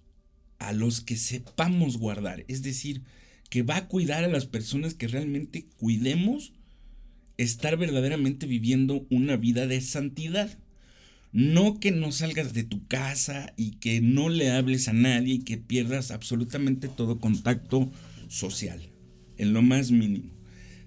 a 0.60 0.72
los 0.72 1.02
que 1.02 1.18
sepamos 1.18 1.98
guardar, 1.98 2.46
es 2.48 2.64
decir, 2.64 3.02
que 3.50 3.64
va 3.64 3.78
a 3.78 3.88
cuidar 3.88 4.24
a 4.24 4.30
las 4.30 4.46
personas 4.46 4.94
que 4.94 5.08
realmente 5.08 5.66
cuidemos 5.78 6.54
estar 7.38 7.78
verdaderamente 7.78 8.46
viviendo 8.46 9.06
una 9.10 9.36
vida 9.36 9.68
de 9.68 9.82
santidad. 9.82 10.58
No 11.34 11.80
que 11.80 11.92
no 11.92 12.12
salgas 12.12 12.54
de 12.54 12.64
tu 12.64 12.86
casa 12.88 13.54
y 13.58 13.72
que 13.78 14.02
no 14.02 14.30
le 14.30 14.52
hables 14.52 14.88
a 14.88 14.94
nadie 14.94 15.34
y 15.34 15.40
que 15.40 15.58
pierdas 15.58 16.12
absolutamente 16.12 16.88
todo 16.88 17.20
contacto 17.20 17.92
social, 18.28 18.80
en 19.38 19.52
lo 19.52 19.64
más 19.64 19.90
mínimo, 19.90 20.32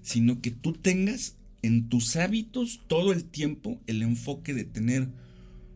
sino 0.01 0.41
que 0.41 0.51
tú 0.51 0.71
tengas 0.71 1.35
en 1.63 1.89
tus 1.89 2.15
hábitos 2.15 2.79
todo 2.87 3.11
el 3.11 3.25
tiempo 3.25 3.81
el 3.87 4.01
enfoque 4.01 4.53
de 4.53 4.63
tener 4.63 5.09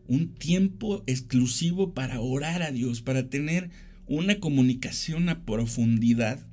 un 0.08 0.34
tiempo 0.34 1.04
exclusivo 1.06 1.92
para 1.92 2.20
orar 2.20 2.62
a 2.62 2.70
Dios, 2.70 3.02
para 3.02 3.28
tener 3.28 3.68
una 4.06 4.40
comunicación 4.40 5.28
a 5.28 5.44
profundidad 5.44 6.46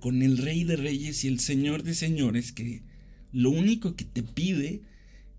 con 0.00 0.22
el 0.22 0.38
Rey 0.38 0.64
de 0.64 0.76
Reyes 0.76 1.22
y 1.24 1.28
el 1.28 1.38
Señor 1.38 1.82
de 1.82 1.94
Señores, 1.94 2.50
que 2.50 2.82
lo 3.30 3.50
único 3.50 3.94
que 3.94 4.06
te 4.06 4.22
pide 4.22 4.80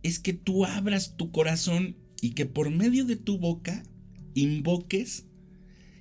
es 0.04 0.20
que 0.20 0.34
tú 0.34 0.66
abras 0.66 1.18
tu 1.18 1.32
corazón 1.32 1.96
y 2.24 2.30
que 2.30 2.46
por 2.46 2.72
medio 2.72 3.04
de 3.04 3.18
tu 3.18 3.38
boca 3.38 3.84
invoques 4.34 5.26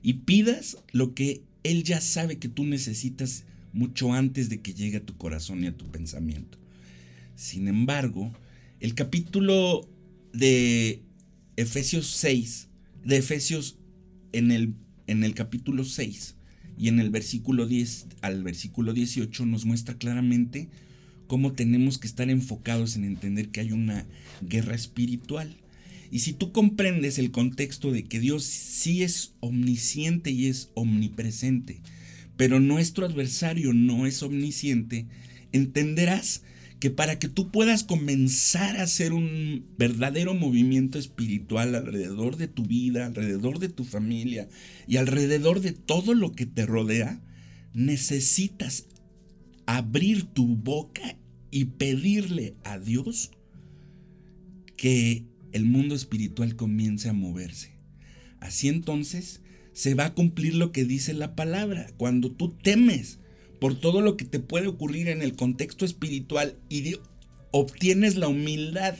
y 0.04 0.12
pidas 0.12 0.76
lo 0.92 1.14
que 1.14 1.42
Él 1.64 1.82
ya 1.82 2.00
sabe 2.00 2.38
que 2.38 2.48
tú 2.48 2.64
necesitas 2.64 3.42
mucho 3.72 4.12
antes 4.12 4.48
de 4.48 4.60
que 4.60 4.72
llegue 4.72 4.98
a 4.98 5.04
tu 5.04 5.16
corazón 5.16 5.64
y 5.64 5.66
a 5.66 5.76
tu 5.76 5.90
pensamiento. 5.90 6.58
Sin 7.34 7.66
embargo, 7.66 8.32
el 8.78 8.94
capítulo 8.94 9.88
de 10.32 11.02
Efesios 11.56 12.06
6, 12.06 12.68
de 13.04 13.16
Efesios 13.16 13.78
en 14.30 14.52
el, 14.52 14.74
en 15.08 15.24
el 15.24 15.34
capítulo 15.34 15.84
6, 15.84 16.36
Y 16.78 16.86
en 16.86 17.00
el 17.00 17.10
versículo 17.10 17.66
10 17.66 18.06
al 18.20 18.44
versículo 18.44 18.92
18 18.92 19.44
nos 19.44 19.64
muestra 19.64 19.98
claramente 19.98 20.68
cómo 21.26 21.52
tenemos 21.52 21.98
que 21.98 22.06
estar 22.06 22.30
enfocados 22.30 22.94
en 22.94 23.02
entender 23.02 23.48
que 23.48 23.58
hay 23.58 23.72
una 23.72 24.06
guerra 24.40 24.76
espiritual. 24.76 25.56
Y 26.12 26.18
si 26.18 26.34
tú 26.34 26.52
comprendes 26.52 27.18
el 27.18 27.30
contexto 27.30 27.90
de 27.90 28.04
que 28.04 28.20
Dios 28.20 28.44
sí 28.44 29.02
es 29.02 29.32
omnisciente 29.40 30.30
y 30.30 30.48
es 30.48 30.70
omnipresente, 30.74 31.80
pero 32.36 32.60
nuestro 32.60 33.06
adversario 33.06 33.72
no 33.72 34.06
es 34.06 34.22
omnisciente, 34.22 35.06
entenderás 35.52 36.42
que 36.80 36.90
para 36.90 37.18
que 37.18 37.28
tú 37.28 37.50
puedas 37.50 37.82
comenzar 37.82 38.76
a 38.76 38.82
hacer 38.82 39.14
un 39.14 39.64
verdadero 39.78 40.34
movimiento 40.34 40.98
espiritual 40.98 41.74
alrededor 41.74 42.36
de 42.36 42.46
tu 42.46 42.64
vida, 42.64 43.06
alrededor 43.06 43.58
de 43.58 43.70
tu 43.70 43.84
familia 43.84 44.50
y 44.86 44.98
alrededor 44.98 45.62
de 45.62 45.72
todo 45.72 46.12
lo 46.12 46.32
que 46.32 46.44
te 46.44 46.66
rodea, 46.66 47.22
necesitas 47.72 48.86
abrir 49.64 50.24
tu 50.24 50.56
boca 50.56 51.16
y 51.50 51.64
pedirle 51.64 52.54
a 52.64 52.78
Dios 52.78 53.30
que 54.76 55.31
el 55.52 55.64
mundo 55.64 55.94
espiritual 55.94 56.56
comience 56.56 57.08
a 57.08 57.12
moverse. 57.12 57.72
Así 58.40 58.68
entonces 58.68 59.40
se 59.72 59.94
va 59.94 60.06
a 60.06 60.14
cumplir 60.14 60.54
lo 60.54 60.72
que 60.72 60.84
dice 60.84 61.14
la 61.14 61.34
palabra. 61.34 61.86
Cuando 61.96 62.32
tú 62.32 62.50
temes 62.62 63.18
por 63.60 63.78
todo 63.78 64.00
lo 64.00 64.16
que 64.16 64.24
te 64.24 64.40
puede 64.40 64.66
ocurrir 64.66 65.08
en 65.08 65.22
el 65.22 65.36
contexto 65.36 65.84
espiritual 65.84 66.58
y 66.68 66.96
obtienes 67.52 68.16
la 68.16 68.28
humildad, 68.28 68.96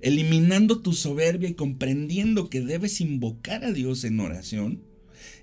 eliminando 0.00 0.80
tu 0.80 0.92
soberbia 0.92 1.48
y 1.48 1.54
comprendiendo 1.54 2.50
que 2.50 2.60
debes 2.60 3.00
invocar 3.00 3.64
a 3.64 3.72
Dios 3.72 4.04
en 4.04 4.20
oración, 4.20 4.82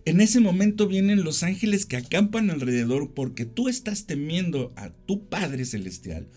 en 0.06 0.20
ese 0.20 0.40
momento 0.40 0.88
vienen 0.88 1.24
los 1.24 1.44
ángeles 1.44 1.86
que 1.86 1.98
acampan 1.98 2.50
alrededor 2.50 3.14
porque 3.14 3.46
tú 3.46 3.70
estás 3.70 4.06
temiendo 4.06 4.74
a 4.76 4.90
tu 4.90 5.30
Padre 5.30 5.66
Celestial 5.66 6.28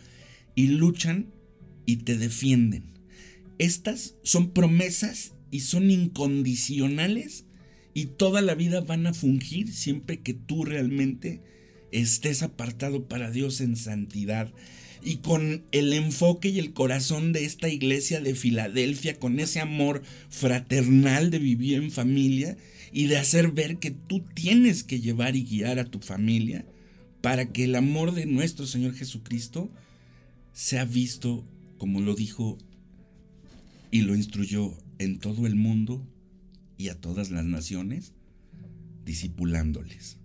y 0.55 0.69
luchan 0.69 1.33
y 1.87 1.97
te 1.99 2.17
defienden. 2.17 2.94
Estas 3.59 4.17
son 4.23 4.51
promesas 4.51 5.33
y 5.51 5.61
son 5.61 5.91
incondicionales 5.91 7.45
y 7.95 8.07
toda 8.07 8.43
la 8.43 8.55
vida 8.55 8.81
van 8.81 9.07
a 9.07 9.15
fungir 9.15 9.73
siempre 9.73 10.21
que 10.21 10.35
tú 10.35 10.65
realmente 10.65 11.41
estés 11.93 12.43
apartado 12.43 13.07
para 13.07 13.31
Dios 13.31 13.61
en 13.61 13.77
santidad. 13.77 14.53
Y 15.03 15.19
con 15.19 15.65
el 15.71 15.93
enfoque 15.93 16.49
y 16.49 16.59
el 16.59 16.73
corazón 16.73 17.33
de 17.33 17.45
esta 17.45 17.69
iglesia 17.69 18.21
de 18.21 18.35
Filadelfia, 18.35 19.19
con 19.19 19.39
ese 19.39 19.61
amor 19.61 20.03
fraternal 20.29 21.31
de 21.31 21.39
vivir 21.39 21.75
en 21.75 21.91
familia 21.91 22.57
y 22.93 23.07
de 23.07 23.19
hacer 23.19 23.53
ver 23.53 23.77
que 23.77 23.91
tú 23.91 24.25
tienes 24.35 24.83
que 24.83 25.01
llevar 25.01 25.37
y 25.37 25.45
guiar 25.45 25.79
a 25.79 25.85
tu 25.85 26.01
familia 26.01 26.65
para 27.21 27.53
que 27.53 27.65
el 27.65 27.75
amor 27.75 28.15
de 28.15 28.27
nuestro 28.27 28.67
Señor 28.67 28.95
Jesucristo 28.95 29.71
sea 30.53 30.85
visto, 30.85 31.47
como 31.79 32.01
lo 32.01 32.15
dijo 32.15 32.59
y 33.95 34.01
lo 34.01 34.17
instruyó 34.17 34.77
en 34.99 35.21
todo 35.21 35.47
el 35.47 35.55
mundo 35.55 36.05
y 36.77 36.89
a 36.89 37.01
todas 37.01 37.31
las 37.31 37.45
naciones, 37.45 38.13
discipulándoles. 39.05 40.19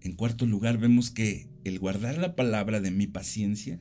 En 0.00 0.14
cuarto 0.14 0.44
lugar, 0.44 0.78
vemos 0.78 1.12
que 1.12 1.46
el 1.62 1.78
guardar 1.78 2.18
la 2.18 2.34
palabra 2.34 2.80
de 2.80 2.90
mi 2.90 3.06
paciencia, 3.06 3.78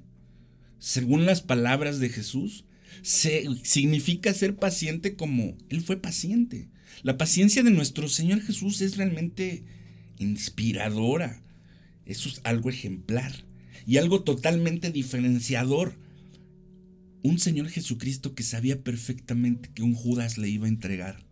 según 0.78 1.26
las 1.26 1.42
palabras 1.42 1.98
de 1.98 2.10
Jesús, 2.10 2.66
significa 3.02 4.32
ser 4.32 4.58
paciente 4.58 5.16
como 5.16 5.58
Él 5.70 5.82
fue 5.82 5.98
paciente. 5.98 6.70
La 7.02 7.18
paciencia 7.18 7.64
de 7.64 7.72
nuestro 7.72 8.10
Señor 8.10 8.42
Jesús 8.42 8.80
es 8.80 8.96
realmente 8.96 9.64
inspiradora. 10.20 11.42
Eso 12.06 12.30
es 12.30 12.42
algo 12.44 12.70
ejemplar 12.70 13.34
y 13.88 13.98
algo 13.98 14.22
totalmente 14.22 14.92
diferenciador. 14.92 15.98
Un 17.22 17.40
Señor 17.40 17.70
Jesucristo 17.70 18.34
que 18.34 18.44
sabía 18.44 18.82
perfectamente 18.82 19.70
que 19.74 19.84
un 19.84 19.94
Judas 19.94 20.38
le 20.38 20.50
iba 20.50 20.66
a 20.66 20.70
entregar, 20.70 21.24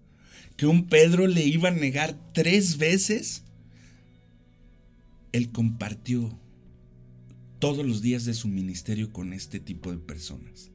que 0.58 0.66
un 0.66 0.88
Pedro 0.88 1.28
le 1.28 1.46
iba 1.46 1.70
a 1.70 1.74
negar 1.74 2.18
tres 2.34 2.78
veces 2.78 3.44
él 5.38 5.52
compartió 5.52 6.38
todos 7.60 7.86
los 7.86 8.02
días 8.02 8.26
de 8.26 8.34
su 8.34 8.48
ministerio 8.48 9.12
con 9.12 9.34
este 9.34 9.60
tipo 9.60 9.92
de 9.92 9.98
personas. 9.98 10.72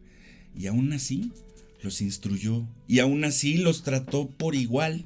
Y 0.57 0.67
aún 0.67 0.93
así 0.93 1.33
los 1.83 2.01
instruyó 2.01 2.67
y 2.87 3.01
aún 3.01 3.25
así 3.25 3.57
los 3.57 3.83
trató 3.83 4.29
por 4.29 4.55
igual. 4.55 5.05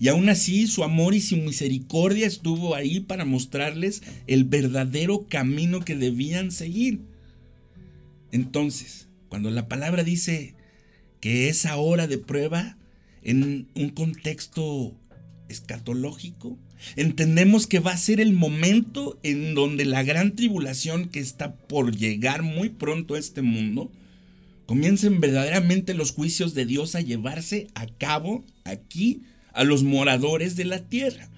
Y 0.00 0.08
aún 0.08 0.28
así 0.28 0.66
su 0.66 0.84
amor 0.84 1.14
y 1.14 1.20
su 1.20 1.36
misericordia 1.36 2.26
estuvo 2.26 2.74
ahí 2.74 3.00
para 3.00 3.24
mostrarles 3.24 4.02
el 4.26 4.44
verdadero 4.44 5.26
camino 5.26 5.80
que 5.80 5.96
debían 5.96 6.52
seguir. 6.52 7.00
Entonces, 8.30 9.07
cuando 9.28 9.50
la 9.50 9.68
palabra 9.68 10.04
dice 10.04 10.54
que 11.20 11.48
esa 11.48 11.76
hora 11.76 12.06
de 12.06 12.18
prueba 12.18 12.76
en 13.22 13.68
un 13.74 13.90
contexto 13.90 14.94
escatológico, 15.48 16.58
Entendemos 16.96 17.66
que 17.66 17.80
va 17.80 17.92
a 17.92 17.96
ser 17.96 18.20
el 18.20 18.32
momento 18.32 19.18
en 19.22 19.54
donde 19.54 19.84
la 19.84 20.02
gran 20.02 20.36
tribulación 20.36 21.08
que 21.08 21.20
está 21.20 21.54
por 21.54 21.96
llegar 21.96 22.42
muy 22.42 22.68
pronto 22.68 23.14
a 23.14 23.18
este 23.18 23.42
mundo, 23.42 23.90
comiencen 24.66 25.20
verdaderamente 25.20 25.94
los 25.94 26.12
juicios 26.12 26.54
de 26.54 26.66
Dios 26.66 26.94
a 26.94 27.00
llevarse 27.00 27.68
a 27.74 27.86
cabo 27.86 28.44
aquí 28.64 29.22
a 29.52 29.64
los 29.64 29.82
moradores 29.82 30.56
de 30.56 30.66
la 30.66 30.88
tierra, 30.88 31.28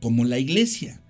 como 0.00 0.24
la 0.24 0.38
iglesia. 0.38 1.00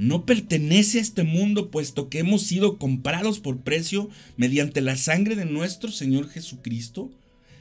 No 0.00 0.24
pertenece 0.24 0.96
a 0.96 1.02
este 1.02 1.24
mundo 1.24 1.70
puesto 1.70 2.08
que 2.08 2.20
hemos 2.20 2.40
sido 2.44 2.78
comprados 2.78 3.38
por 3.38 3.60
precio 3.60 4.08
mediante 4.38 4.80
la 4.80 4.96
sangre 4.96 5.36
de 5.36 5.44
nuestro 5.44 5.92
Señor 5.92 6.30
Jesucristo. 6.30 7.10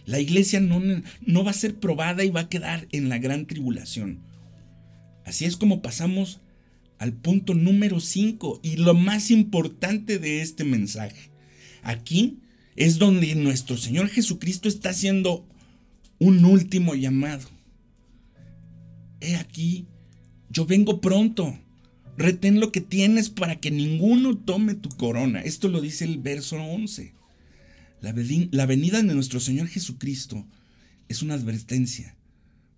La 0.06 0.21
iglesia 0.21 0.62
no, 0.62 0.82
no 1.25 1.43
va 1.43 1.52
a 1.52 1.54
ser 1.54 1.75
probada 1.75 2.23
y 2.23 2.30
va 2.30 2.39
a 2.39 2.47
quedar 2.47 2.88
en 2.93 3.10
la 3.10 3.17
gran 3.17 3.45
tribulación. 3.45 4.21
Así 5.25 5.43
es 5.43 5.58
como 5.58 5.82
pasamos 5.82 6.39
al 6.97 7.12
punto 7.12 7.56
número 7.56 7.99
5 7.99 8.62
y 8.63 8.78
lo 8.78 8.93
más 8.93 9.32
importante 9.32 10.17
de 10.17 10.41
este 10.41 10.63
mensaje. 10.63 11.32
Aquí 11.84 12.39
es 12.78 12.99
donde 12.99 13.36
nuestro 13.36 13.75
Señor 13.75 14.08
Jesucristo 14.08 14.69
está 14.69 14.91
haciendo 14.91 15.45
un 16.19 16.45
último 16.45 16.95
llamado. 16.95 17.49
He 19.19 19.36
aquí, 19.36 19.88
yo 20.49 20.65
vengo 20.65 21.02
pronto. 21.02 21.60
Retén 22.19 22.60
lo 22.60 22.73
que 22.73 22.82
tienes 22.82 23.29
para 23.29 23.62
que 23.62 23.71
ninguno 23.71 24.38
tome 24.38 24.75
tu 24.75 24.89
corona. 24.89 25.39
Esto 25.39 25.69
lo 25.69 25.79
dice 25.79 26.03
el 26.03 26.17
verso 26.17 26.58
11. 26.58 27.13
La, 28.01 28.13
la 28.51 28.65
venida 28.65 28.97
de 28.97 29.15
nuestro 29.15 29.39
Señor 29.39 29.67
Jesucristo 29.67 30.45
es 31.08 31.21
una 31.21 31.36
advertencia 31.36 32.17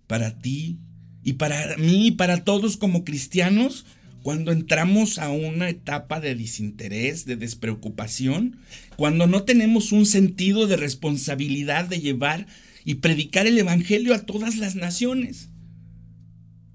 para 0.06 0.38
ti, 0.38 0.78
y 1.24 1.34
para 1.34 1.76
mí 1.78 2.08
y 2.08 2.12
para 2.12 2.44
todos 2.44 2.78
como 2.78 3.04
cristianos, 3.04 3.88
cuando 4.22 4.52
entramos 4.52 5.18
a 5.18 5.32
una 5.32 5.70
etapa 5.70 6.20
de 6.20 6.36
desinterés, 6.36 7.26
de 7.26 7.36
despreocupación, 7.36 8.58
cuando 8.96 9.26
no 9.26 9.42
tenemos 9.42 9.92
un 9.92 10.06
sentido 10.06 10.68
de 10.68 10.78
responsabilidad 10.78 11.86
de 11.86 12.00
llevar 12.00 12.46
y 12.86 12.96
predicar 12.96 13.48
el 13.48 13.58
Evangelio 13.58 14.14
a 14.14 14.24
todas 14.24 14.58
las 14.58 14.76
naciones, 14.76 15.50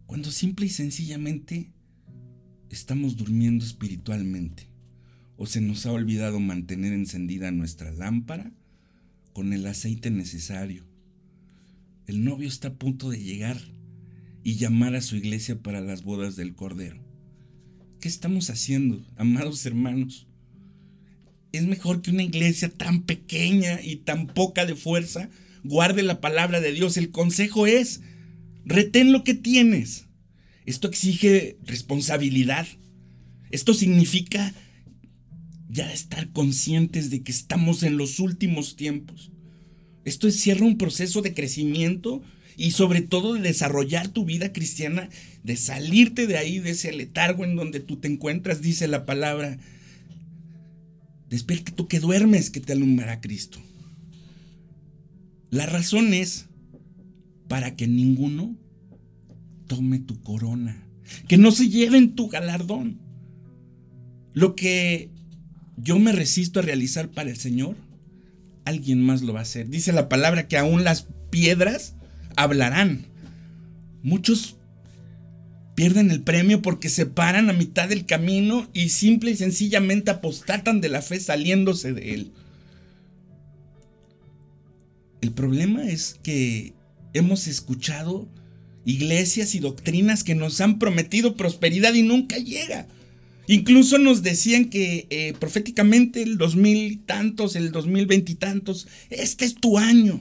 cuando 0.06 0.32
simple 0.32 0.66
y 0.66 0.70
sencillamente 0.70 1.75
estamos 2.70 3.16
durmiendo 3.16 3.64
espiritualmente 3.64 4.68
o 5.36 5.46
se 5.46 5.60
nos 5.60 5.86
ha 5.86 5.92
olvidado 5.92 6.40
mantener 6.40 6.92
encendida 6.92 7.50
nuestra 7.50 7.92
lámpara 7.92 8.52
con 9.32 9.52
el 9.52 9.66
aceite 9.66 10.10
necesario. 10.10 10.84
El 12.06 12.24
novio 12.24 12.48
está 12.48 12.68
a 12.68 12.74
punto 12.74 13.10
de 13.10 13.22
llegar 13.22 13.60
y 14.42 14.56
llamar 14.56 14.94
a 14.94 15.00
su 15.00 15.16
iglesia 15.16 15.60
para 15.60 15.80
las 15.80 16.02
bodas 16.02 16.36
del 16.36 16.54
Cordero. 16.54 17.04
¿Qué 18.00 18.08
estamos 18.08 18.48
haciendo, 18.48 19.04
amados 19.16 19.66
hermanos? 19.66 20.26
Es 21.52 21.66
mejor 21.66 22.02
que 22.02 22.10
una 22.10 22.22
iglesia 22.22 22.68
tan 22.68 23.02
pequeña 23.02 23.80
y 23.82 23.96
tan 23.96 24.26
poca 24.26 24.66
de 24.66 24.76
fuerza 24.76 25.30
guarde 25.64 26.02
la 26.02 26.20
palabra 26.20 26.60
de 26.60 26.72
Dios. 26.72 26.96
El 26.96 27.10
consejo 27.10 27.66
es, 27.66 28.00
retén 28.64 29.12
lo 29.12 29.24
que 29.24 29.34
tienes. 29.34 30.06
Esto 30.66 30.88
exige 30.88 31.56
responsabilidad. 31.64 32.66
Esto 33.50 33.72
significa 33.72 34.52
ya 35.68 35.92
estar 35.92 36.32
conscientes 36.32 37.08
de 37.10 37.22
que 37.22 37.30
estamos 37.30 37.84
en 37.84 37.96
los 37.96 38.18
últimos 38.18 38.76
tiempos. 38.76 39.30
Esto 40.04 40.30
cierra 40.30 40.66
un 40.66 40.76
proceso 40.76 41.22
de 41.22 41.34
crecimiento 41.34 42.22
y 42.56 42.72
sobre 42.72 43.00
todo 43.00 43.34
de 43.34 43.40
desarrollar 43.40 44.08
tu 44.08 44.24
vida 44.24 44.52
cristiana, 44.52 45.08
de 45.44 45.56
salirte 45.56 46.26
de 46.26 46.36
ahí, 46.38 46.58
de 46.58 46.70
ese 46.70 46.92
letargo 46.92 47.44
en 47.44 47.54
donde 47.54 47.80
tú 47.80 47.96
te 47.96 48.08
encuentras, 48.08 48.60
dice 48.60 48.88
la 48.88 49.06
palabra. 49.06 49.58
Despierta 51.28 51.72
tú 51.72 51.86
que 51.86 52.00
duermes, 52.00 52.50
que 52.50 52.60
te 52.60 52.72
alumbrará 52.72 53.20
Cristo. 53.20 53.60
La 55.50 55.66
razón 55.66 56.14
es 56.14 56.46
para 57.48 57.76
que 57.76 57.86
ninguno 57.86 58.56
tome 59.66 59.98
tu 59.98 60.20
corona. 60.22 60.82
Que 61.28 61.38
no 61.38 61.50
se 61.50 61.68
lleven 61.68 62.14
tu 62.14 62.28
galardón. 62.28 63.00
Lo 64.32 64.54
que 64.54 65.10
yo 65.76 65.98
me 65.98 66.12
resisto 66.12 66.60
a 66.60 66.62
realizar 66.62 67.10
para 67.10 67.30
el 67.30 67.36
Señor, 67.36 67.76
alguien 68.64 69.00
más 69.00 69.22
lo 69.22 69.32
va 69.32 69.40
a 69.40 69.42
hacer. 69.42 69.68
Dice 69.68 69.92
la 69.92 70.08
palabra 70.08 70.48
que 70.48 70.58
aún 70.58 70.84
las 70.84 71.06
piedras 71.30 71.94
hablarán. 72.36 73.06
Muchos 74.02 74.56
pierden 75.74 76.10
el 76.10 76.22
premio 76.22 76.62
porque 76.62 76.88
se 76.88 77.06
paran 77.06 77.50
a 77.50 77.52
mitad 77.52 77.88
del 77.88 78.06
camino 78.06 78.68
y 78.72 78.88
simple 78.88 79.30
y 79.30 79.36
sencillamente 79.36 80.10
apostatan 80.10 80.80
de 80.80 80.88
la 80.88 81.02
fe 81.02 81.20
saliéndose 81.20 81.92
de 81.92 82.14
él. 82.14 82.32
El 85.20 85.32
problema 85.32 85.84
es 85.84 86.18
que 86.22 86.72
hemos 87.12 87.46
escuchado 87.46 88.28
iglesias 88.86 89.54
y 89.54 89.58
doctrinas 89.58 90.24
que 90.24 90.36
nos 90.36 90.60
han 90.60 90.78
prometido 90.78 91.36
prosperidad 91.36 91.92
y 91.92 92.02
nunca 92.02 92.38
llega. 92.38 92.86
Incluso 93.48 93.98
nos 93.98 94.22
decían 94.22 94.70
que 94.70 95.06
eh, 95.10 95.34
proféticamente 95.38 96.22
el 96.22 96.38
2000 96.38 96.92
y 96.92 96.96
tantos, 96.96 97.56
el 97.56 97.72
2020 97.72 98.32
y 98.32 98.34
tantos, 98.36 98.86
este 99.10 99.44
es 99.44 99.56
tu 99.56 99.76
año. 99.76 100.20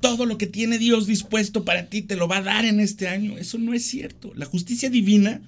Todo 0.00 0.24
lo 0.24 0.38
que 0.38 0.46
tiene 0.46 0.78
Dios 0.78 1.06
dispuesto 1.06 1.64
para 1.64 1.88
ti 1.88 2.02
te 2.02 2.16
lo 2.16 2.28
va 2.28 2.38
a 2.38 2.42
dar 2.42 2.64
en 2.64 2.80
este 2.80 3.08
año. 3.08 3.38
Eso 3.38 3.58
no 3.58 3.74
es 3.74 3.84
cierto. 3.84 4.32
La 4.34 4.46
justicia 4.46 4.88
divina 4.88 5.42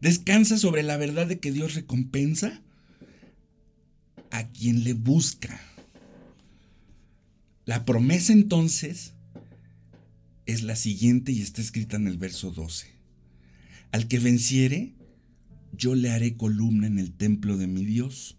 descansa 0.00 0.58
sobre 0.58 0.84
la 0.84 0.96
verdad 0.96 1.26
de 1.26 1.40
que 1.40 1.50
Dios 1.50 1.74
recompensa 1.74 2.60
a 4.30 4.48
quien 4.48 4.84
le 4.84 4.94
busca. 4.94 5.60
La 7.64 7.84
promesa 7.84 8.32
entonces 8.32 9.12
es 10.46 10.62
la 10.62 10.76
siguiente 10.76 11.32
y 11.32 11.42
está 11.42 11.60
escrita 11.60 11.96
en 11.96 12.06
el 12.06 12.18
verso 12.18 12.50
12. 12.50 12.86
Al 13.92 14.08
que 14.08 14.18
venciere, 14.18 14.94
yo 15.72 15.94
le 15.94 16.10
haré 16.10 16.36
columna 16.36 16.86
en 16.86 16.98
el 16.98 17.12
templo 17.12 17.56
de 17.56 17.66
mi 17.66 17.84
Dios, 17.84 18.38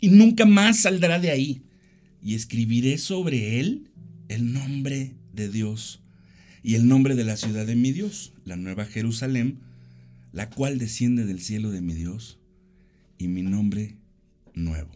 y 0.00 0.08
nunca 0.08 0.46
más 0.46 0.80
saldrá 0.80 1.20
de 1.20 1.30
ahí, 1.30 1.62
y 2.22 2.34
escribiré 2.34 2.98
sobre 2.98 3.60
él 3.60 3.90
el 4.28 4.52
nombre 4.52 5.14
de 5.32 5.48
Dios 5.48 6.00
y 6.62 6.74
el 6.74 6.86
nombre 6.86 7.14
de 7.14 7.24
la 7.24 7.36
ciudad 7.36 7.66
de 7.66 7.74
mi 7.74 7.92
Dios, 7.92 8.32
la 8.44 8.56
nueva 8.56 8.84
Jerusalén, 8.86 9.58
la 10.32 10.48
cual 10.48 10.78
desciende 10.78 11.26
del 11.26 11.40
cielo 11.40 11.70
de 11.70 11.80
mi 11.80 11.94
Dios, 11.94 12.38
y 13.18 13.28
mi 13.28 13.42
nombre 13.42 13.96
nuevo. 14.54 14.90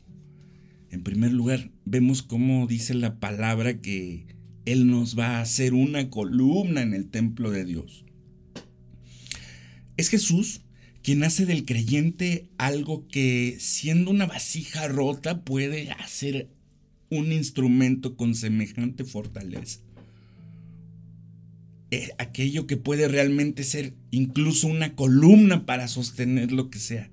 En 0.90 1.02
primer 1.02 1.32
lugar, 1.32 1.70
vemos 1.84 2.22
cómo 2.22 2.66
dice 2.66 2.94
la 2.94 3.18
palabra 3.18 3.80
que 3.80 4.35
Él 4.66 4.88
nos 4.88 5.18
va 5.18 5.38
a 5.38 5.40
hacer 5.40 5.72
una 5.72 6.10
columna 6.10 6.82
en 6.82 6.92
el 6.92 7.08
templo 7.08 7.50
de 7.50 7.64
Dios. 7.64 8.04
Es 9.96 10.10
Jesús 10.10 10.60
quien 11.02 11.22
hace 11.22 11.46
del 11.46 11.64
creyente 11.64 12.48
algo 12.58 13.06
que 13.06 13.56
siendo 13.60 14.10
una 14.10 14.26
vasija 14.26 14.88
rota 14.88 15.44
puede 15.44 15.92
hacer 15.92 16.50
un 17.10 17.30
instrumento 17.30 18.16
con 18.16 18.34
semejante 18.34 19.04
fortaleza. 19.04 19.78
Eh, 21.92 22.10
aquello 22.18 22.66
que 22.66 22.76
puede 22.76 23.06
realmente 23.06 23.62
ser 23.62 23.94
incluso 24.10 24.66
una 24.66 24.96
columna 24.96 25.64
para 25.64 25.86
sostener 25.86 26.50
lo 26.50 26.70
que 26.70 26.80
sea. 26.80 27.08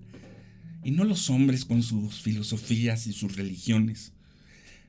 Y 0.84 0.90
no 0.90 1.04
los 1.04 1.30
hombres 1.30 1.64
con 1.64 1.84
sus 1.84 2.20
filosofías 2.20 3.06
y 3.06 3.14
sus 3.14 3.36
religiones. 3.36 4.14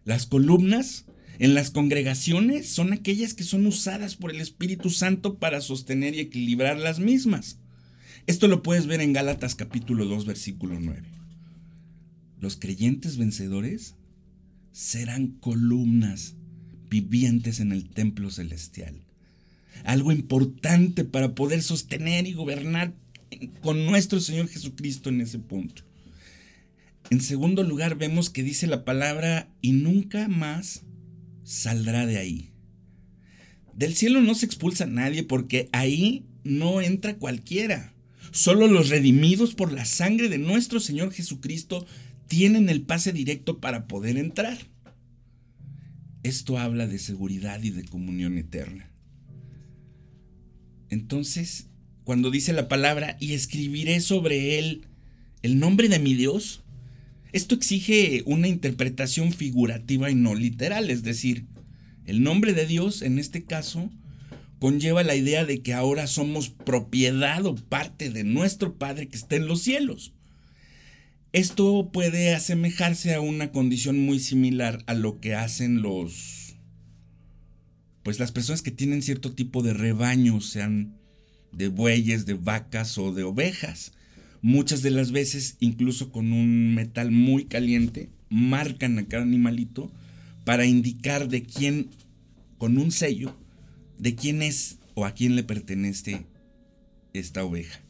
Las 0.06 0.24
columnas 0.24 1.04
en 1.38 1.54
las 1.54 1.70
congregaciones 1.70 2.68
son 2.68 2.92
aquellas 2.92 3.34
que 3.34 3.44
son 3.44 3.66
usadas 3.66 4.16
por 4.16 4.30
el 4.30 4.40
Espíritu 4.40 4.90
Santo 4.90 5.38
para 5.38 5.60
sostener 5.60 6.14
y 6.14 6.20
equilibrar 6.20 6.78
las 6.78 7.00
mismas. 7.00 7.58
Esto 8.26 8.48
lo 8.48 8.62
puedes 8.62 8.86
ver 8.86 9.00
en 9.00 9.12
Gálatas 9.12 9.54
capítulo 9.54 10.06
2 10.06 10.26
versículo 10.26 10.78
9. 10.80 11.02
Los 12.40 12.56
creyentes 12.56 13.16
vencedores 13.16 13.96
serán 14.72 15.28
columnas 15.28 16.34
vivientes 16.88 17.60
en 17.60 17.72
el 17.72 17.88
templo 17.88 18.30
celestial. 18.30 18.94
Algo 19.84 20.12
importante 20.12 21.04
para 21.04 21.34
poder 21.34 21.62
sostener 21.62 22.26
y 22.26 22.32
gobernar 22.32 22.94
con 23.60 23.84
nuestro 23.86 24.20
Señor 24.20 24.48
Jesucristo 24.48 25.08
en 25.08 25.20
ese 25.20 25.38
punto. 25.40 25.82
En 27.10 27.20
segundo 27.20 27.62
lugar, 27.64 27.96
vemos 27.96 28.30
que 28.30 28.42
dice 28.42 28.66
la 28.66 28.84
palabra 28.84 29.48
y 29.60 29.72
nunca 29.72 30.28
más 30.28 30.82
saldrá 31.44 32.06
de 32.06 32.18
ahí. 32.18 32.50
Del 33.74 33.94
cielo 33.94 34.20
no 34.20 34.34
se 34.34 34.46
expulsa 34.46 34.86
nadie 34.86 35.22
porque 35.22 35.68
ahí 35.72 36.24
no 36.42 36.80
entra 36.80 37.16
cualquiera. 37.16 37.94
Solo 38.32 38.66
los 38.66 38.88
redimidos 38.88 39.54
por 39.54 39.72
la 39.72 39.84
sangre 39.84 40.28
de 40.28 40.38
nuestro 40.38 40.80
Señor 40.80 41.12
Jesucristo 41.12 41.86
tienen 42.26 42.68
el 42.68 42.82
pase 42.82 43.12
directo 43.12 43.60
para 43.60 43.86
poder 43.86 44.16
entrar. 44.16 44.58
Esto 46.22 46.58
habla 46.58 46.86
de 46.86 46.98
seguridad 46.98 47.62
y 47.62 47.70
de 47.70 47.84
comunión 47.84 48.38
eterna. 48.38 48.90
Entonces, 50.88 51.68
cuando 52.04 52.30
dice 52.30 52.52
la 52.52 52.68
palabra, 52.68 53.16
y 53.20 53.34
escribiré 53.34 54.00
sobre 54.00 54.58
él 54.58 54.86
el 55.42 55.58
nombre 55.58 55.88
de 55.88 55.98
mi 55.98 56.14
Dios, 56.14 56.63
esto 57.34 57.56
exige 57.56 58.22
una 58.26 58.46
interpretación 58.46 59.32
figurativa 59.32 60.08
y 60.08 60.14
no 60.14 60.36
literal, 60.36 60.88
es 60.88 61.02
decir, 61.02 61.46
el 62.06 62.22
nombre 62.22 62.52
de 62.52 62.64
Dios 62.64 63.02
en 63.02 63.18
este 63.18 63.44
caso 63.44 63.90
conlleva 64.60 65.02
la 65.02 65.16
idea 65.16 65.44
de 65.44 65.60
que 65.60 65.74
ahora 65.74 66.06
somos 66.06 66.50
propiedad 66.50 67.44
o 67.44 67.56
parte 67.56 68.08
de 68.10 68.22
nuestro 68.22 68.78
Padre 68.78 69.08
que 69.08 69.16
está 69.16 69.34
en 69.34 69.48
los 69.48 69.62
cielos. 69.62 70.12
Esto 71.32 71.90
puede 71.92 72.36
asemejarse 72.36 73.14
a 73.14 73.20
una 73.20 73.50
condición 73.50 73.98
muy 73.98 74.20
similar 74.20 74.84
a 74.86 74.94
lo 74.94 75.18
que 75.18 75.34
hacen 75.34 75.82
los 75.82 76.54
pues 78.04 78.20
las 78.20 78.30
personas 78.30 78.62
que 78.62 78.70
tienen 78.70 79.02
cierto 79.02 79.32
tipo 79.32 79.60
de 79.64 79.74
rebaños, 79.74 80.50
sean 80.50 81.00
de 81.50 81.66
bueyes, 81.66 82.26
de 82.26 82.34
vacas 82.34 82.96
o 82.96 83.12
de 83.12 83.24
ovejas. 83.24 83.90
Muchas 84.44 84.82
de 84.82 84.90
las 84.90 85.10
veces, 85.10 85.56
incluso 85.60 86.12
con 86.12 86.34
un 86.34 86.74
metal 86.74 87.10
muy 87.10 87.46
caliente, 87.46 88.10
marcan 88.28 88.98
a 88.98 89.06
cada 89.06 89.22
animalito 89.22 89.90
para 90.44 90.66
indicar 90.66 91.30
de 91.30 91.44
quién, 91.44 91.88
con 92.58 92.76
un 92.76 92.90
sello, 92.90 93.34
de 93.98 94.14
quién 94.14 94.42
es 94.42 94.76
o 94.92 95.06
a 95.06 95.12
quién 95.12 95.34
le 95.34 95.44
pertenece 95.44 96.26
esta 97.14 97.42
oveja. 97.42 97.80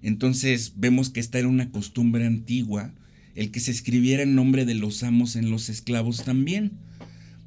Entonces 0.00 0.72
vemos 0.76 1.10
que 1.10 1.20
esta 1.20 1.38
era 1.38 1.48
una 1.48 1.70
costumbre 1.70 2.24
antigua, 2.24 2.94
el 3.34 3.50
que 3.50 3.60
se 3.60 3.70
escribiera 3.70 4.22
el 4.22 4.34
nombre 4.34 4.64
de 4.64 4.74
los 4.74 5.02
amos 5.02 5.36
en 5.36 5.50
los 5.50 5.68
esclavos 5.68 6.24
también. 6.24 6.72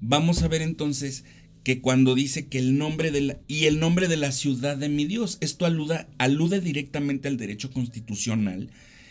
Vamos 0.01 0.43
a 0.43 0.47
ver 0.47 0.61
entonces 0.61 1.23
que 1.65 1.81
cuando 1.81 2.15
dice 2.15 2.47
que 2.47 2.59
el 2.59 2.77
nombre 2.77 3.11
de 3.11 3.21
la, 3.21 3.37
y 3.49 3.65
el 3.65 3.81
nombre 3.81 4.07
de 4.07 4.15
la 4.15 4.31
ciudad 4.31 4.77
de 4.77 4.87
mi 4.87 5.03
Dios, 5.03 5.37
esto 5.41 5.65
aluda, 5.65 6.07
alude 6.17 6.61
directamente 6.61 7.27
al 7.27 7.35
derecho 7.35 7.71
constitucional 7.71 8.69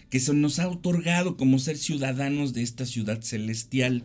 que 0.08 0.20
se 0.20 0.32
nos 0.32 0.58
ha 0.58 0.68
otorgado 0.68 1.36
como 1.36 1.58
ser 1.58 1.76
ciudadanos 1.76 2.54
de 2.54 2.62
esta 2.62 2.86
ciudad 2.86 3.20
celestial, 3.20 4.04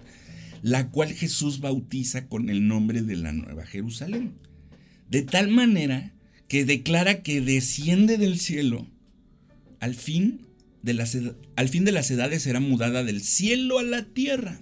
la 0.64 0.90
cual 0.90 1.14
Jesús 1.14 1.62
bautiza 1.62 2.28
con 2.28 2.50
el 2.50 2.68
nombre 2.68 3.02
de 3.02 3.16
la 3.16 3.32
Nueva 3.32 3.66
Jerusalén 3.66 4.34
de 5.10 5.24
tal 5.24 5.50
manera 5.50 6.14
que 6.48 6.66
declara 6.66 7.22
que 7.22 7.42
desciende 7.42 8.18
del 8.18 8.40
cielo, 8.40 8.88
al 9.80 9.96
fin 9.96 10.46
de 10.82 10.94
las, 10.94 11.18
al 11.56 11.70
fin 11.70 11.86
de 11.86 11.92
las 11.92 12.10
edades 12.12 12.44
será 12.44 12.60
mudada 12.60 13.04
del 13.04 13.22
cielo 13.22 13.80
a 13.80 13.84
la 13.84 14.06
tierra. 14.06 14.62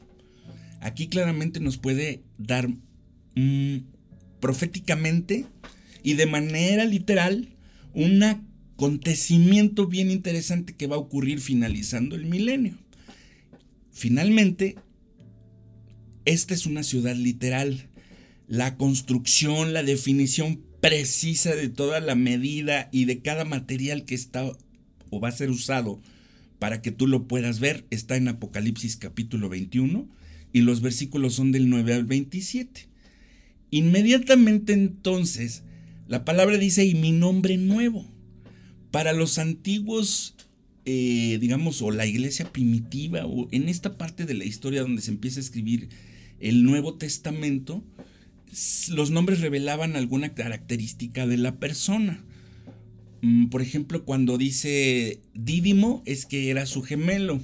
Aquí 0.79 1.07
claramente 1.07 1.59
nos 1.59 1.77
puede 1.77 2.23
dar 2.37 2.69
mm, 3.37 3.77
proféticamente 4.39 5.45
y 6.03 6.13
de 6.13 6.25
manera 6.25 6.85
literal 6.85 7.49
un 7.93 8.23
acontecimiento 8.23 9.87
bien 9.87 10.11
interesante 10.11 10.75
que 10.75 10.87
va 10.87 10.95
a 10.95 10.99
ocurrir 10.99 11.39
finalizando 11.39 12.15
el 12.15 12.25
milenio. 12.25 12.77
Finalmente, 13.91 14.75
esta 16.25 16.53
es 16.53 16.65
una 16.65 16.83
ciudad 16.83 17.15
literal 17.15 17.89
la 18.47 18.77
construcción, 18.77 19.73
la 19.73 19.83
definición 19.83 20.61
precisa 20.79 21.55
de 21.55 21.69
toda 21.69 21.99
la 21.99 22.15
medida 22.15 22.87
y 22.91 23.05
de 23.05 23.19
cada 23.19 23.43
material 23.43 24.05
que 24.05 24.15
está 24.15 24.49
o 25.09 25.19
va 25.19 25.29
a 25.29 25.33
ser 25.33 25.49
usado 25.49 26.01
para 26.59 26.81
que 26.81 26.91
tú 26.91 27.07
lo 27.07 27.27
puedas 27.27 27.59
ver 27.59 27.85
está 27.89 28.15
en 28.15 28.27
Apocalipsis 28.27 28.95
capítulo 28.95 29.49
21 29.49 30.07
y 30.53 30.61
los 30.61 30.81
versículos 30.81 31.33
son 31.35 31.51
del 31.51 31.69
9 31.69 31.93
al 31.93 32.05
27. 32.05 32.87
Inmediatamente 33.71 34.73
entonces 34.73 35.63
la 36.07 36.23
palabra 36.23 36.57
dice 36.57 36.85
y 36.85 36.95
mi 36.95 37.11
nombre 37.11 37.57
nuevo. 37.57 38.05
Para 38.91 39.11
los 39.11 39.37
antiguos, 39.37 40.35
eh, 40.85 41.37
digamos, 41.41 41.81
o 41.81 41.91
la 41.91 42.05
iglesia 42.05 42.51
primitiva, 42.51 43.25
o 43.25 43.49
en 43.51 43.67
esta 43.67 43.97
parte 43.97 44.25
de 44.25 44.33
la 44.33 44.45
historia 44.45 44.81
donde 44.81 45.01
se 45.01 45.11
empieza 45.11 45.39
a 45.39 45.43
escribir 45.43 45.89
el 46.39 46.63
Nuevo 46.63 46.95
Testamento, 46.95 47.83
los 48.89 49.11
nombres 49.11 49.41
revelaban 49.41 49.97
alguna 49.97 50.33
característica 50.33 51.27
de 51.27 51.37
la 51.37 51.59
persona. 51.59 52.23
Mm, 53.21 53.47
por 53.47 53.61
ejemplo, 53.61 54.05
cuando 54.05 54.37
dice 54.37 55.19
Dídimo 55.33 56.03
es 56.05 56.25
que 56.25 56.49
era 56.49 56.65
su 56.65 56.83
gemelo. 56.83 57.41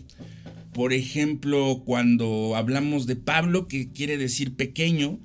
Por 0.74 0.94
ejemplo, 0.94 1.84
cuando 1.86 2.56
hablamos 2.56 3.06
de 3.06 3.18
Pablo, 3.18 3.68
que 3.68 3.92
quiere 3.92 4.18
decir 4.18 4.56
pequeño, 4.56 5.20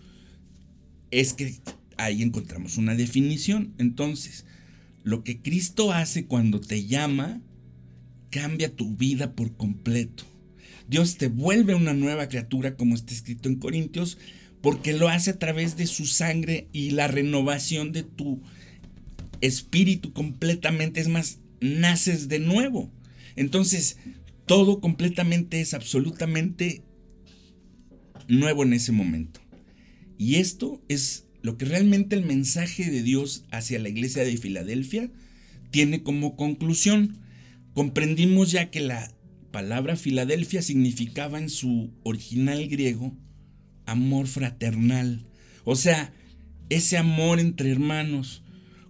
es 1.10 1.32
que 1.32 1.54
ahí 1.96 2.22
encontramos 2.22 2.76
una 2.78 2.94
definición. 2.94 3.74
Entonces, 3.78 4.44
lo 5.02 5.24
que 5.24 5.40
Cristo 5.40 5.92
hace 5.92 6.26
cuando 6.26 6.60
te 6.60 6.86
llama, 6.86 7.40
cambia 8.30 8.74
tu 8.74 8.96
vida 8.96 9.32
por 9.32 9.56
completo. 9.56 10.24
Dios 10.88 11.18
te 11.18 11.28
vuelve 11.28 11.74
una 11.74 11.92
nueva 11.92 12.28
criatura, 12.28 12.76
como 12.76 12.94
está 12.94 13.12
escrito 13.12 13.48
en 13.48 13.56
Corintios, 13.56 14.18
porque 14.62 14.92
lo 14.92 15.08
hace 15.08 15.30
a 15.30 15.38
través 15.38 15.76
de 15.76 15.86
su 15.86 16.06
sangre 16.06 16.68
y 16.72 16.90
la 16.90 17.08
renovación 17.08 17.92
de 17.92 18.02
tu 18.02 18.40
espíritu 19.40 20.12
completamente. 20.12 21.00
Es 21.00 21.08
más, 21.08 21.38
naces 21.60 22.28
de 22.28 22.38
nuevo. 22.38 22.90
Entonces, 23.36 23.98
todo 24.46 24.80
completamente 24.80 25.60
es 25.60 25.74
absolutamente 25.74 26.82
nuevo 28.28 28.62
en 28.62 28.72
ese 28.72 28.92
momento. 28.92 29.40
Y 30.18 30.36
esto 30.36 30.82
es 30.88 31.26
lo 31.42 31.56
que 31.56 31.64
realmente 31.64 32.16
el 32.16 32.24
mensaje 32.24 32.90
de 32.90 33.02
Dios 33.02 33.44
hacia 33.50 33.78
la 33.78 33.88
iglesia 33.88 34.24
de 34.24 34.36
Filadelfia 34.36 35.10
tiene 35.70 36.02
como 36.02 36.36
conclusión. 36.36 37.18
Comprendimos 37.72 38.50
ya 38.50 38.70
que 38.70 38.80
la 38.80 39.14
palabra 39.52 39.96
Filadelfia 39.96 40.60
significaba 40.60 41.38
en 41.38 41.48
su 41.48 41.92
original 42.02 42.68
griego 42.68 43.16
amor 43.86 44.26
fraternal. 44.26 45.24
O 45.64 45.76
sea, 45.76 46.12
ese 46.68 46.98
amor 46.98 47.40
entre 47.40 47.70
hermanos. 47.70 48.42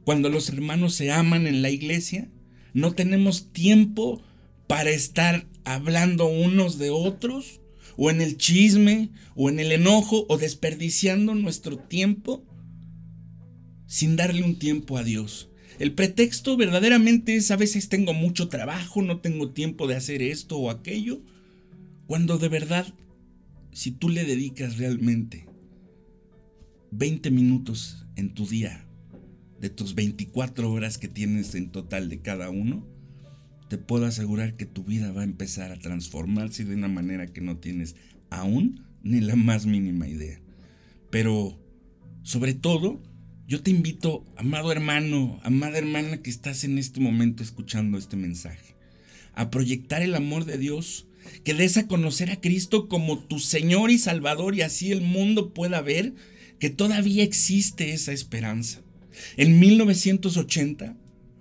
Cuando 0.05 0.31
los 0.31 0.49
hermanos 0.49 0.95
se 0.95 1.12
aman 1.12 1.47
en 1.47 1.62
la 1.62 1.70
iglesia, 1.70 2.29
no 2.72 2.93
tenemos 2.93 3.53
tiempo 3.53 4.22
para 4.66 4.91
estar 4.91 5.47
hablando 5.64 6.26
unos 6.26 6.79
de 6.79 6.91
otros, 6.91 7.61
o 8.01 8.11
en 8.11 8.20
el 8.20 8.36
chisme, 8.36 9.11
o 9.34 9.51
en 9.51 9.59
el 9.59 9.72
enojo, 9.72 10.24
o 10.28 10.38
desperdiciando 10.38 11.34
nuestro 11.34 11.78
tiempo 11.78 12.46
sin 13.86 14.14
darle 14.14 14.44
un 14.44 14.57
tiempo 14.57 14.96
a 14.96 15.03
Dios. 15.03 15.51
El 15.80 15.94
pretexto 15.94 16.57
verdaderamente 16.57 17.34
es 17.34 17.51
a 17.51 17.57
veces 17.57 17.88
tengo 17.88 18.14
mucho 18.14 18.49
trabajo, 18.49 19.03
no 19.03 19.20
tengo 19.20 19.51
tiempo 19.51 19.88
de 19.88 19.96
hacer 19.96 20.22
esto 20.22 20.59
o 20.59 20.70
aquello, 20.70 21.22
cuando 22.07 22.38
de 22.38 22.49
verdad 22.49 22.94
si 23.72 23.90
tú 23.90 24.09
le 24.09 24.24
dedicas 24.24 24.78
realmente 24.78 25.46
20 26.92 27.32
minutos 27.32 28.07
en 28.14 28.32
tu 28.32 28.46
día, 28.46 28.86
de 29.61 29.70
tus 29.70 29.96
24 29.96 30.70
horas 30.70 30.99
que 30.99 31.09
tienes 31.09 31.57
en 31.57 31.70
total 31.72 32.09
de 32.09 32.20
cada 32.20 32.49
uno, 32.49 32.86
te 33.69 33.79
puedo 33.79 34.07
asegurar 34.07 34.57
que 34.57 34.66
tu 34.66 34.85
vida 34.85 35.12
va 35.12 35.23
a 35.23 35.25
empezar 35.25 35.73
a 35.73 35.79
transformarse 35.79 36.64
de 36.64 36.75
una 36.75 36.89
manera 36.89 37.27
que 37.27 37.41
no 37.41 37.59
tienes 37.59 37.97
aún 38.31 38.85
ni 39.03 39.21
la 39.21 39.37
más 39.37 39.66
mínima 39.66 40.09
idea. 40.09 40.41
Pero, 41.11 41.59
sobre 42.23 42.55
todo, 42.55 43.03
yo 43.47 43.62
te 43.62 43.71
invito, 43.71 44.25
amado 44.37 44.73
hermano, 44.73 45.41
amada 45.43 45.79
hermana 45.79 46.23
que 46.23 46.31
estás 46.31 46.64
en 46.64 46.79
este 46.79 47.01
momento 47.01 47.43
escuchando 47.43 47.97
este 47.97 48.16
mensaje, 48.16 48.75
a 49.35 49.51
proyectar 49.51 50.03
el 50.03 50.14
amor 50.14 50.45
de 50.45 50.59
Dios 50.59 51.07
que 51.45 51.55
des 51.55 51.77
a 51.77 51.87
conocer 51.87 52.31
a 52.31 52.41
Cristo 52.41 52.89
como 52.89 53.19
tu 53.19 53.39
Señor 53.39 53.91
y 53.91 53.99
Salvador 53.99 54.55
y 54.55 54.62
así 54.62 54.93
el 54.93 55.01
mundo 55.01 55.53
pueda 55.53 55.81
ver 55.81 56.14
que 56.59 56.71
todavía 56.71 57.23
existe 57.23 57.93
esa 57.93 58.12
esperanza. 58.12 58.81
En 59.37 59.59
1980, 59.59 60.97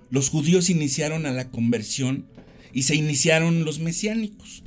los 0.09 0.29
judíos 0.29 0.69
iniciaron 0.69 1.25
a 1.25 1.31
la 1.31 1.49
conversión 1.49 2.25
y 2.73 2.83
se 2.83 2.95
iniciaron 2.95 3.65
los 3.65 3.79
mesiánicos. 3.79 4.63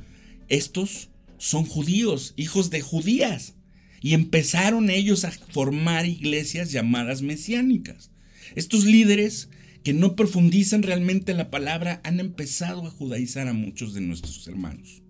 Estos 0.49 1.11
son 1.39 1.65
judíos, 1.65 2.35
hijos 2.37 2.71
de 2.71 2.81
judías, 2.81 3.55
y 4.03 4.15
empezaron 4.15 4.91
ellos 4.91 5.25
a 5.25 5.31
formar 5.31 6.07
iglesias 6.07 6.73
llamadas 6.73 7.23
mesiánicas. 7.23 8.11
Estos 8.55 8.85
líderes 8.85 9.49
que 9.83 9.93
no 9.93 10.17
profundizan 10.17 10.83
realmente 10.83 11.33
en 11.33 11.39
la 11.39 11.51
palabra 11.51 12.01
han 12.05 12.21
empezado 12.21 12.87
a 12.87 12.91
judaizar 12.91 13.49
a 13.49 13.53
muchos 13.53 13.95
de 13.95 14.01
nuestros 14.01 14.47
hermanos 14.49 15.03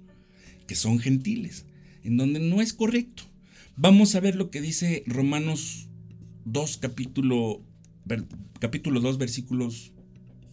que 0.70 0.76
son 0.76 1.00
gentiles, 1.00 1.66
en 2.04 2.16
donde 2.16 2.38
no 2.38 2.62
es 2.62 2.72
correcto. 2.72 3.24
Vamos 3.76 4.14
a 4.14 4.20
ver 4.20 4.36
lo 4.36 4.52
que 4.52 4.60
dice 4.60 5.02
Romanos 5.04 5.88
2, 6.44 6.76
capítulo, 6.76 7.64
capítulo 8.60 9.00
2, 9.00 9.18
versículos 9.18 9.92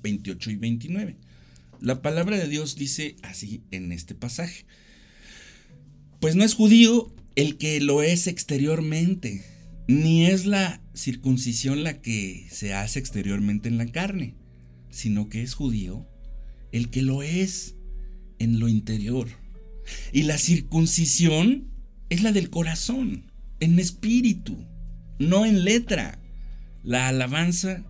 28 0.01 0.51
y 0.51 0.55
29. 0.55 1.17
La 1.81 2.01
palabra 2.01 2.37
de 2.37 2.47
Dios 2.47 2.75
dice 2.75 3.15
así 3.21 3.61
en 3.71 3.91
este 3.91 4.15
pasaje. 4.15 4.65
Pues 6.19 6.35
no 6.35 6.43
es 6.43 6.55
judío 6.55 7.13
el 7.35 7.57
que 7.57 7.79
lo 7.79 8.01
es 8.01 8.27
exteriormente, 8.27 9.45
ni 9.87 10.25
es 10.25 10.45
la 10.45 10.81
circuncisión 10.95 11.83
la 11.83 12.01
que 12.01 12.47
se 12.49 12.73
hace 12.73 12.99
exteriormente 12.99 13.69
en 13.69 13.77
la 13.77 13.85
carne, 13.85 14.35
sino 14.89 15.29
que 15.29 15.43
es 15.43 15.53
judío 15.53 16.07
el 16.71 16.89
que 16.89 17.01
lo 17.01 17.21
es 17.23 17.75
en 18.39 18.59
lo 18.59 18.67
interior 18.67 19.29
y 20.11 20.23
la 20.23 20.37
circuncisión 20.37 21.71
es 22.09 22.23
la 22.23 22.31
del 22.31 22.49
corazón, 22.49 23.31
en 23.59 23.79
espíritu, 23.79 24.57
no 25.19 25.45
en 25.45 25.63
letra. 25.63 26.19
La 26.83 27.07
alabanza 27.09 27.83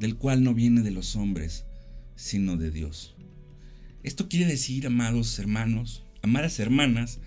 del 0.00 0.16
cual 0.16 0.42
no 0.42 0.54
viene 0.54 0.82
de 0.82 0.90
los 0.90 1.14
hombres, 1.14 1.66
sino 2.16 2.56
de 2.56 2.72
Dios. 2.72 3.14
Esto 4.02 4.28
quiere 4.28 4.46
decir, 4.46 4.86
amados 4.86 5.38
hermanos, 5.38 6.04
amadas 6.22 6.58
hermanas, 6.58 7.20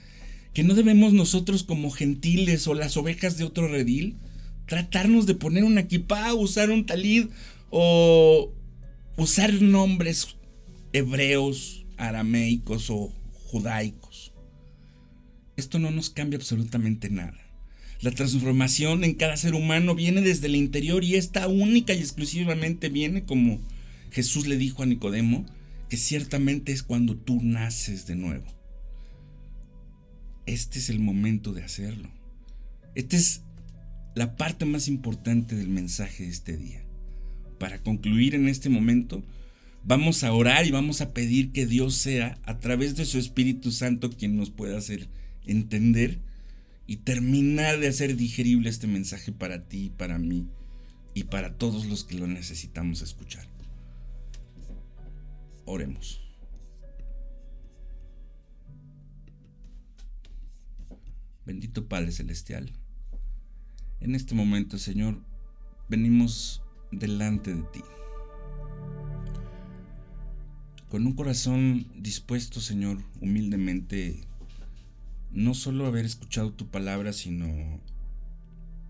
que 0.53 0.63
no 0.63 0.73
debemos 0.73 1.13
nosotros 1.13 1.63
como 1.63 1.91
gentiles 1.91 2.67
o 2.67 2.73
las 2.73 2.97
ovejas 2.97 3.37
de 3.37 3.45
otro 3.45 3.67
redil 3.67 4.17
tratarnos 4.65 5.25
de 5.25 5.35
poner 5.35 5.63
una 5.63 5.81
equipa, 5.81 6.33
usar 6.33 6.69
un 6.69 6.85
talid 6.85 7.27
o 7.69 8.53
usar 9.17 9.53
nombres 9.61 10.35
hebreos, 10.93 11.85
arameicos 11.97 12.89
o 12.89 13.13
judaicos. 13.45 14.33
Esto 15.57 15.79
no 15.79 15.91
nos 15.91 16.09
cambia 16.09 16.37
absolutamente 16.37 17.09
nada. 17.09 17.37
La 18.03 18.11
transformación 18.11 19.05
en 19.05 19.13
cada 19.13 19.37
ser 19.37 19.55
humano 19.55 19.95
viene 19.95 20.21
desde 20.21 20.47
el 20.47 20.57
interior 20.57 21.05
y 21.05 21.15
esta 21.15 21.47
única 21.47 21.93
y 21.93 21.99
exclusivamente 21.99 22.89
viene 22.89 23.23
como 23.23 23.61
Jesús 24.11 24.45
le 24.45 24.57
dijo 24.57 24.83
a 24.83 24.85
Nicodemo, 24.85 25.45
que 25.87 25.95
ciertamente 25.95 26.73
es 26.73 26.83
cuando 26.83 27.15
tú 27.15 27.39
naces 27.41 28.05
de 28.05 28.15
nuevo. 28.15 28.45
Este 30.45 30.79
es 30.79 30.89
el 30.89 30.99
momento 30.99 31.53
de 31.53 31.63
hacerlo. 31.63 32.09
Esta 32.93 33.15
es 33.15 33.41
la 34.15 34.35
parte 34.35 34.65
más 34.65 34.89
importante 34.89 35.55
del 35.55 35.69
mensaje 35.69 36.25
de 36.25 36.29
este 36.29 36.57
día. 36.57 36.83
Para 37.57 37.81
concluir 37.81 38.35
en 38.35 38.49
este 38.49 38.67
momento, 38.67 39.23
Vamos 39.85 40.23
a 40.23 40.31
orar 40.31 40.65
y 40.65 40.71
vamos 40.71 41.01
a 41.01 41.13
pedir 41.13 41.51
que 41.51 41.65
Dios 41.65 41.95
sea, 41.95 42.37
a 42.43 42.59
través 42.59 42.95
de 42.95 43.03
su 43.03 43.17
Espíritu 43.17 43.69
Santo, 43.71 44.09
quien 44.09 44.37
nos 44.37 44.49
pueda 44.49 44.77
hacer 44.77 45.09
entender 45.45 46.19
y 46.85 46.97
terminar 46.97 47.79
de 47.79 47.87
hacer 47.87 48.15
digerible 48.15 48.69
este 48.69 48.87
mensaje 48.87 49.31
para 49.31 49.67
ti, 49.67 49.91
para 49.97 50.17
mí 50.19 50.47
y 51.13 51.25
para 51.25 51.57
todos 51.57 51.85
los 51.85 52.03
que 52.03 52.15
lo 52.15 52.27
necesitamos 52.27 53.01
escuchar. 53.01 53.47
Oremos. 55.65 56.21
Bendito 61.45 61.87
Padre 61.87 62.11
Celestial, 62.11 62.71
en 63.99 64.15
este 64.15 64.33
momento, 64.33 64.77
Señor, 64.77 65.21
venimos 65.89 66.61
delante 66.91 67.53
de 67.53 67.63
ti 67.63 67.81
con 70.93 71.07
un 71.07 71.13
corazón 71.13 71.87
dispuesto, 71.95 72.61
Señor, 72.61 72.99
humildemente, 73.19 74.27
no 75.33 75.53
solo 75.55 75.85
haber 75.85 76.05
escuchado 76.05 76.53
tu 76.53 76.67
palabra, 76.67 77.11
sino 77.11 77.47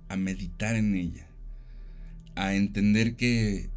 a 0.10 0.18
meditar 0.18 0.76
en 0.76 0.96
ella, 0.96 1.28
a 2.36 2.54
entender 2.54 3.16
que, 3.16 3.70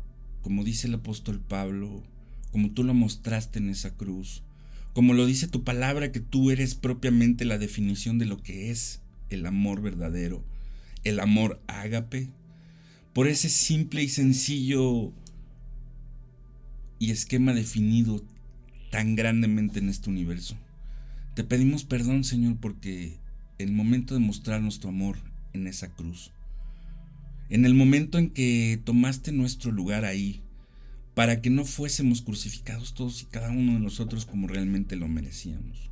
como 0.42 0.64
dice 0.64 0.88
el 0.88 0.94
apóstol 0.94 1.40
Pablo, 1.40 2.02
como 2.50 2.72
tú 2.72 2.84
lo 2.84 2.92
mostraste 2.92 3.58
en 3.58 3.70
esa 3.70 3.94
cruz, 3.94 4.42
como 4.92 5.14
lo 5.14 5.26
dice 5.26 5.46
tu 5.46 5.62
palabra, 5.62 6.10
que 6.10 6.20
tú 6.20 6.50
eres 6.50 6.74
propiamente 6.74 7.44
la 7.44 7.58
definición 7.58 8.18
de 8.18 8.26
lo 8.26 8.42
que 8.42 8.70
es 8.70 9.00
el 9.30 9.46
amor 9.46 9.80
verdadero, 9.80 10.44
el 11.04 11.20
amor 11.20 11.62
ágape, 11.68 12.30
por 13.12 13.28
ese 13.28 13.48
simple 13.48 14.02
y 14.02 14.08
sencillo 14.08 15.12
y 16.98 17.10
esquema 17.10 17.52
definido 17.52 18.22
tan 18.90 19.14
grandemente 19.14 19.78
en 19.78 19.88
este 19.88 20.10
universo. 20.10 20.56
Te 21.36 21.44
pedimos 21.44 21.84
perdón, 21.84 22.24
Señor, 22.24 22.56
porque 22.56 23.18
en 23.58 23.68
el 23.68 23.74
momento 23.74 24.14
de 24.14 24.20
mostrarnos 24.20 24.80
tu 24.80 24.88
amor 24.88 25.18
en 25.52 25.66
esa 25.66 25.88
cruz, 25.88 26.32
en 27.50 27.66
el 27.66 27.74
momento 27.74 28.16
en 28.16 28.30
que 28.30 28.80
tomaste 28.82 29.32
nuestro 29.32 29.70
lugar 29.70 30.06
ahí, 30.06 30.40
para 31.12 31.42
que 31.42 31.50
no 31.50 31.66
fuésemos 31.66 32.22
crucificados 32.22 32.94
todos 32.94 33.20
y 33.20 33.26
cada 33.26 33.50
uno 33.50 33.74
de 33.74 33.80
nosotros 33.80 34.24
como 34.24 34.48
realmente 34.48 34.96
lo 34.96 35.08
merecíamos. 35.08 35.90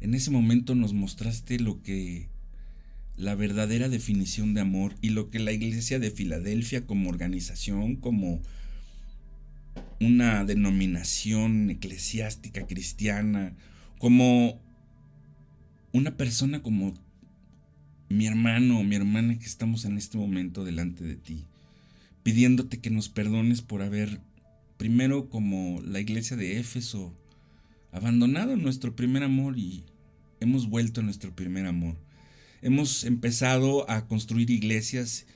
En 0.00 0.14
ese 0.14 0.30
momento 0.30 0.76
nos 0.76 0.92
mostraste 0.92 1.58
lo 1.58 1.82
que 1.82 2.28
la 3.16 3.34
verdadera 3.34 3.88
definición 3.88 4.54
de 4.54 4.60
amor 4.60 4.94
y 5.02 5.08
lo 5.08 5.30
que 5.30 5.40
la 5.40 5.50
iglesia 5.50 5.98
de 5.98 6.12
Filadelfia 6.12 6.86
como 6.86 7.10
organización, 7.10 7.96
como 7.96 8.40
una 9.98 10.44
denominación 10.44 11.70
eclesiástica 11.70 12.68
cristiana, 12.68 13.56
como 14.00 14.58
una 15.92 16.16
persona 16.16 16.62
como 16.62 16.94
mi 18.08 18.26
hermano 18.26 18.80
o 18.80 18.82
mi 18.82 18.96
hermana 18.96 19.38
que 19.38 19.44
estamos 19.44 19.84
en 19.84 19.98
este 19.98 20.16
momento 20.16 20.64
delante 20.64 21.04
de 21.04 21.16
ti, 21.16 21.44
pidiéndote 22.22 22.80
que 22.80 22.88
nos 22.88 23.10
perdones 23.10 23.60
por 23.60 23.82
haber, 23.82 24.22
primero 24.78 25.28
como 25.28 25.82
la 25.82 26.00
iglesia 26.00 26.38
de 26.38 26.58
Éfeso, 26.58 27.14
abandonado 27.92 28.56
nuestro 28.56 28.96
primer 28.96 29.22
amor 29.22 29.58
y 29.58 29.84
hemos 30.40 30.70
vuelto 30.70 31.02
a 31.02 31.04
nuestro 31.04 31.36
primer 31.36 31.66
amor. 31.66 31.98
Hemos 32.62 33.04
empezado 33.04 33.88
a 33.90 34.06
construir 34.08 34.50
iglesias 34.50 35.26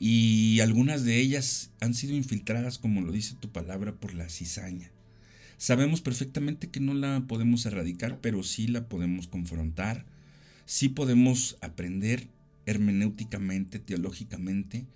y 0.00 0.60
algunas 0.60 1.04
de 1.04 1.20
ellas 1.20 1.70
han 1.80 1.92
sido 1.92 2.14
infiltradas, 2.14 2.78
como 2.78 3.02
lo 3.02 3.12
dice 3.12 3.36
tu 3.38 3.52
palabra, 3.52 3.92
por 3.92 4.14
la 4.14 4.30
cizaña. 4.30 4.90
Sabemos 5.58 6.02
perfectamente 6.02 6.68
que 6.68 6.80
no 6.80 6.92
la 6.92 7.24
podemos 7.26 7.64
erradicar, 7.64 8.20
pero 8.20 8.42
sí 8.42 8.66
la 8.66 8.88
podemos 8.88 9.26
confrontar, 9.26 10.04
sí 10.66 10.88
podemos 10.88 11.56
aprender 11.62 12.28
hermenéuticamente, 12.66 13.78
teológicamente, 13.78 14.86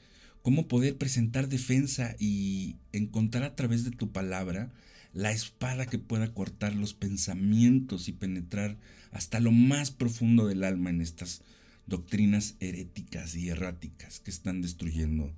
cómo 0.43 0.69
poder 0.69 0.97
presentar 0.97 1.49
defensa 1.49 2.15
y 2.19 2.77
encontrar 2.93 3.45
a 3.45 3.57
través 3.57 3.85
de 3.85 3.91
tu 3.91 4.11
palabra 4.11 4.71
la 5.13 5.33
espada 5.33 5.87
que 5.87 5.99
pueda 5.99 6.33
cortar 6.35 6.75
los 6.75 6.95
pensamientos 6.95 8.09
y 8.09 8.13
penetrar 8.13 8.77
hasta 9.13 9.41
lo 9.41 9.53
más 9.53 9.91
profundo 9.91 10.47
del 10.47 10.65
alma 10.65 10.91
en 10.91 11.01
estas 11.01 11.43
doctrinas 11.87 12.55
heréticas 12.61 13.35
y 13.35 13.49
erráticas 13.49 14.21
que 14.21 14.31
están 14.31 14.63
destruyendo 14.63 15.33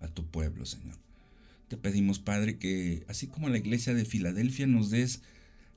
a 0.00 0.08
tu 0.08 0.26
pueblo, 0.26 0.64
Señor. 0.64 1.09
Te 1.70 1.76
pedimos, 1.76 2.18
Padre, 2.18 2.58
que 2.58 3.04
así 3.06 3.28
como 3.28 3.48
la 3.48 3.58
iglesia 3.58 3.94
de 3.94 4.04
Filadelfia 4.04 4.66
nos 4.66 4.90
des 4.90 5.22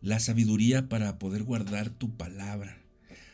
la 0.02 0.20
sabiduría 0.20 0.90
para 0.90 1.20
poder 1.20 1.44
guardar 1.44 1.92
tu 1.92 2.18
palabra, 2.18 2.80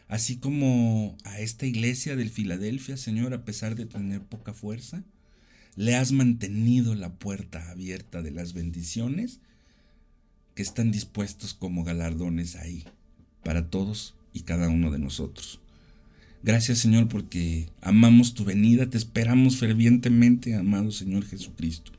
así 0.10 0.36
como 0.36 1.16
a 1.24 1.40
esta 1.40 1.66
iglesia 1.66 2.18
de 2.18 2.28
Filadelfia, 2.28 2.98
Señor, 2.98 3.34
a 3.34 3.46
pesar 3.46 3.76
de 3.76 3.86
tener 3.86 4.22
poca 4.24 4.54
fuerza, 4.54 5.06
le 5.78 5.96
has 5.96 6.12
mantenido 6.12 6.96
la 6.96 7.14
puerta 7.14 7.72
abierta 7.72 8.22
de 8.22 8.32
las 8.32 8.52
bendiciones 8.52 9.40
que 10.54 10.62
están 10.62 10.92
dispuestos 10.92 11.54
como 11.54 11.86
galardones 11.86 12.58
ahí 12.58 12.84
para 13.42 13.70
todos 13.70 14.16
y 14.34 14.42
cada 14.42 14.68
uno 14.68 14.92
de 14.92 15.00
nosotros. 15.00 15.62
Gracias 16.44 16.80
Señor 16.80 17.08
porque 17.08 17.70
amamos 17.80 18.34
tu 18.34 18.44
venida, 18.44 18.90
te 18.90 18.98
esperamos 18.98 19.56
fervientemente, 19.56 20.56
amado 20.56 20.92
Señor 20.92 21.26
Jesucristo. 21.26 21.94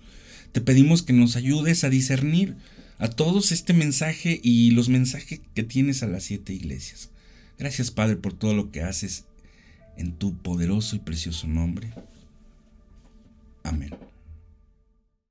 Te 0.52 0.60
pedimos 0.60 1.02
que 1.02 1.12
nos 1.12 1.36
ayudes 1.36 1.84
a 1.84 1.90
discernir 1.90 2.56
a 2.98 3.08
todos 3.08 3.52
este 3.52 3.72
mensaje 3.72 4.40
y 4.42 4.72
los 4.72 4.88
mensajes 4.88 5.40
que 5.54 5.62
tienes 5.62 6.02
a 6.02 6.06
las 6.06 6.24
siete 6.24 6.52
iglesias. 6.52 7.10
Gracias 7.58 7.90
Padre 7.90 8.16
por 8.16 8.32
todo 8.32 8.54
lo 8.54 8.70
que 8.70 8.82
haces 8.82 9.24
en 9.96 10.12
tu 10.12 10.36
poderoso 10.36 10.96
y 10.96 11.00
precioso 11.00 11.46
nombre. 11.46 11.92
Amén. 13.62 13.90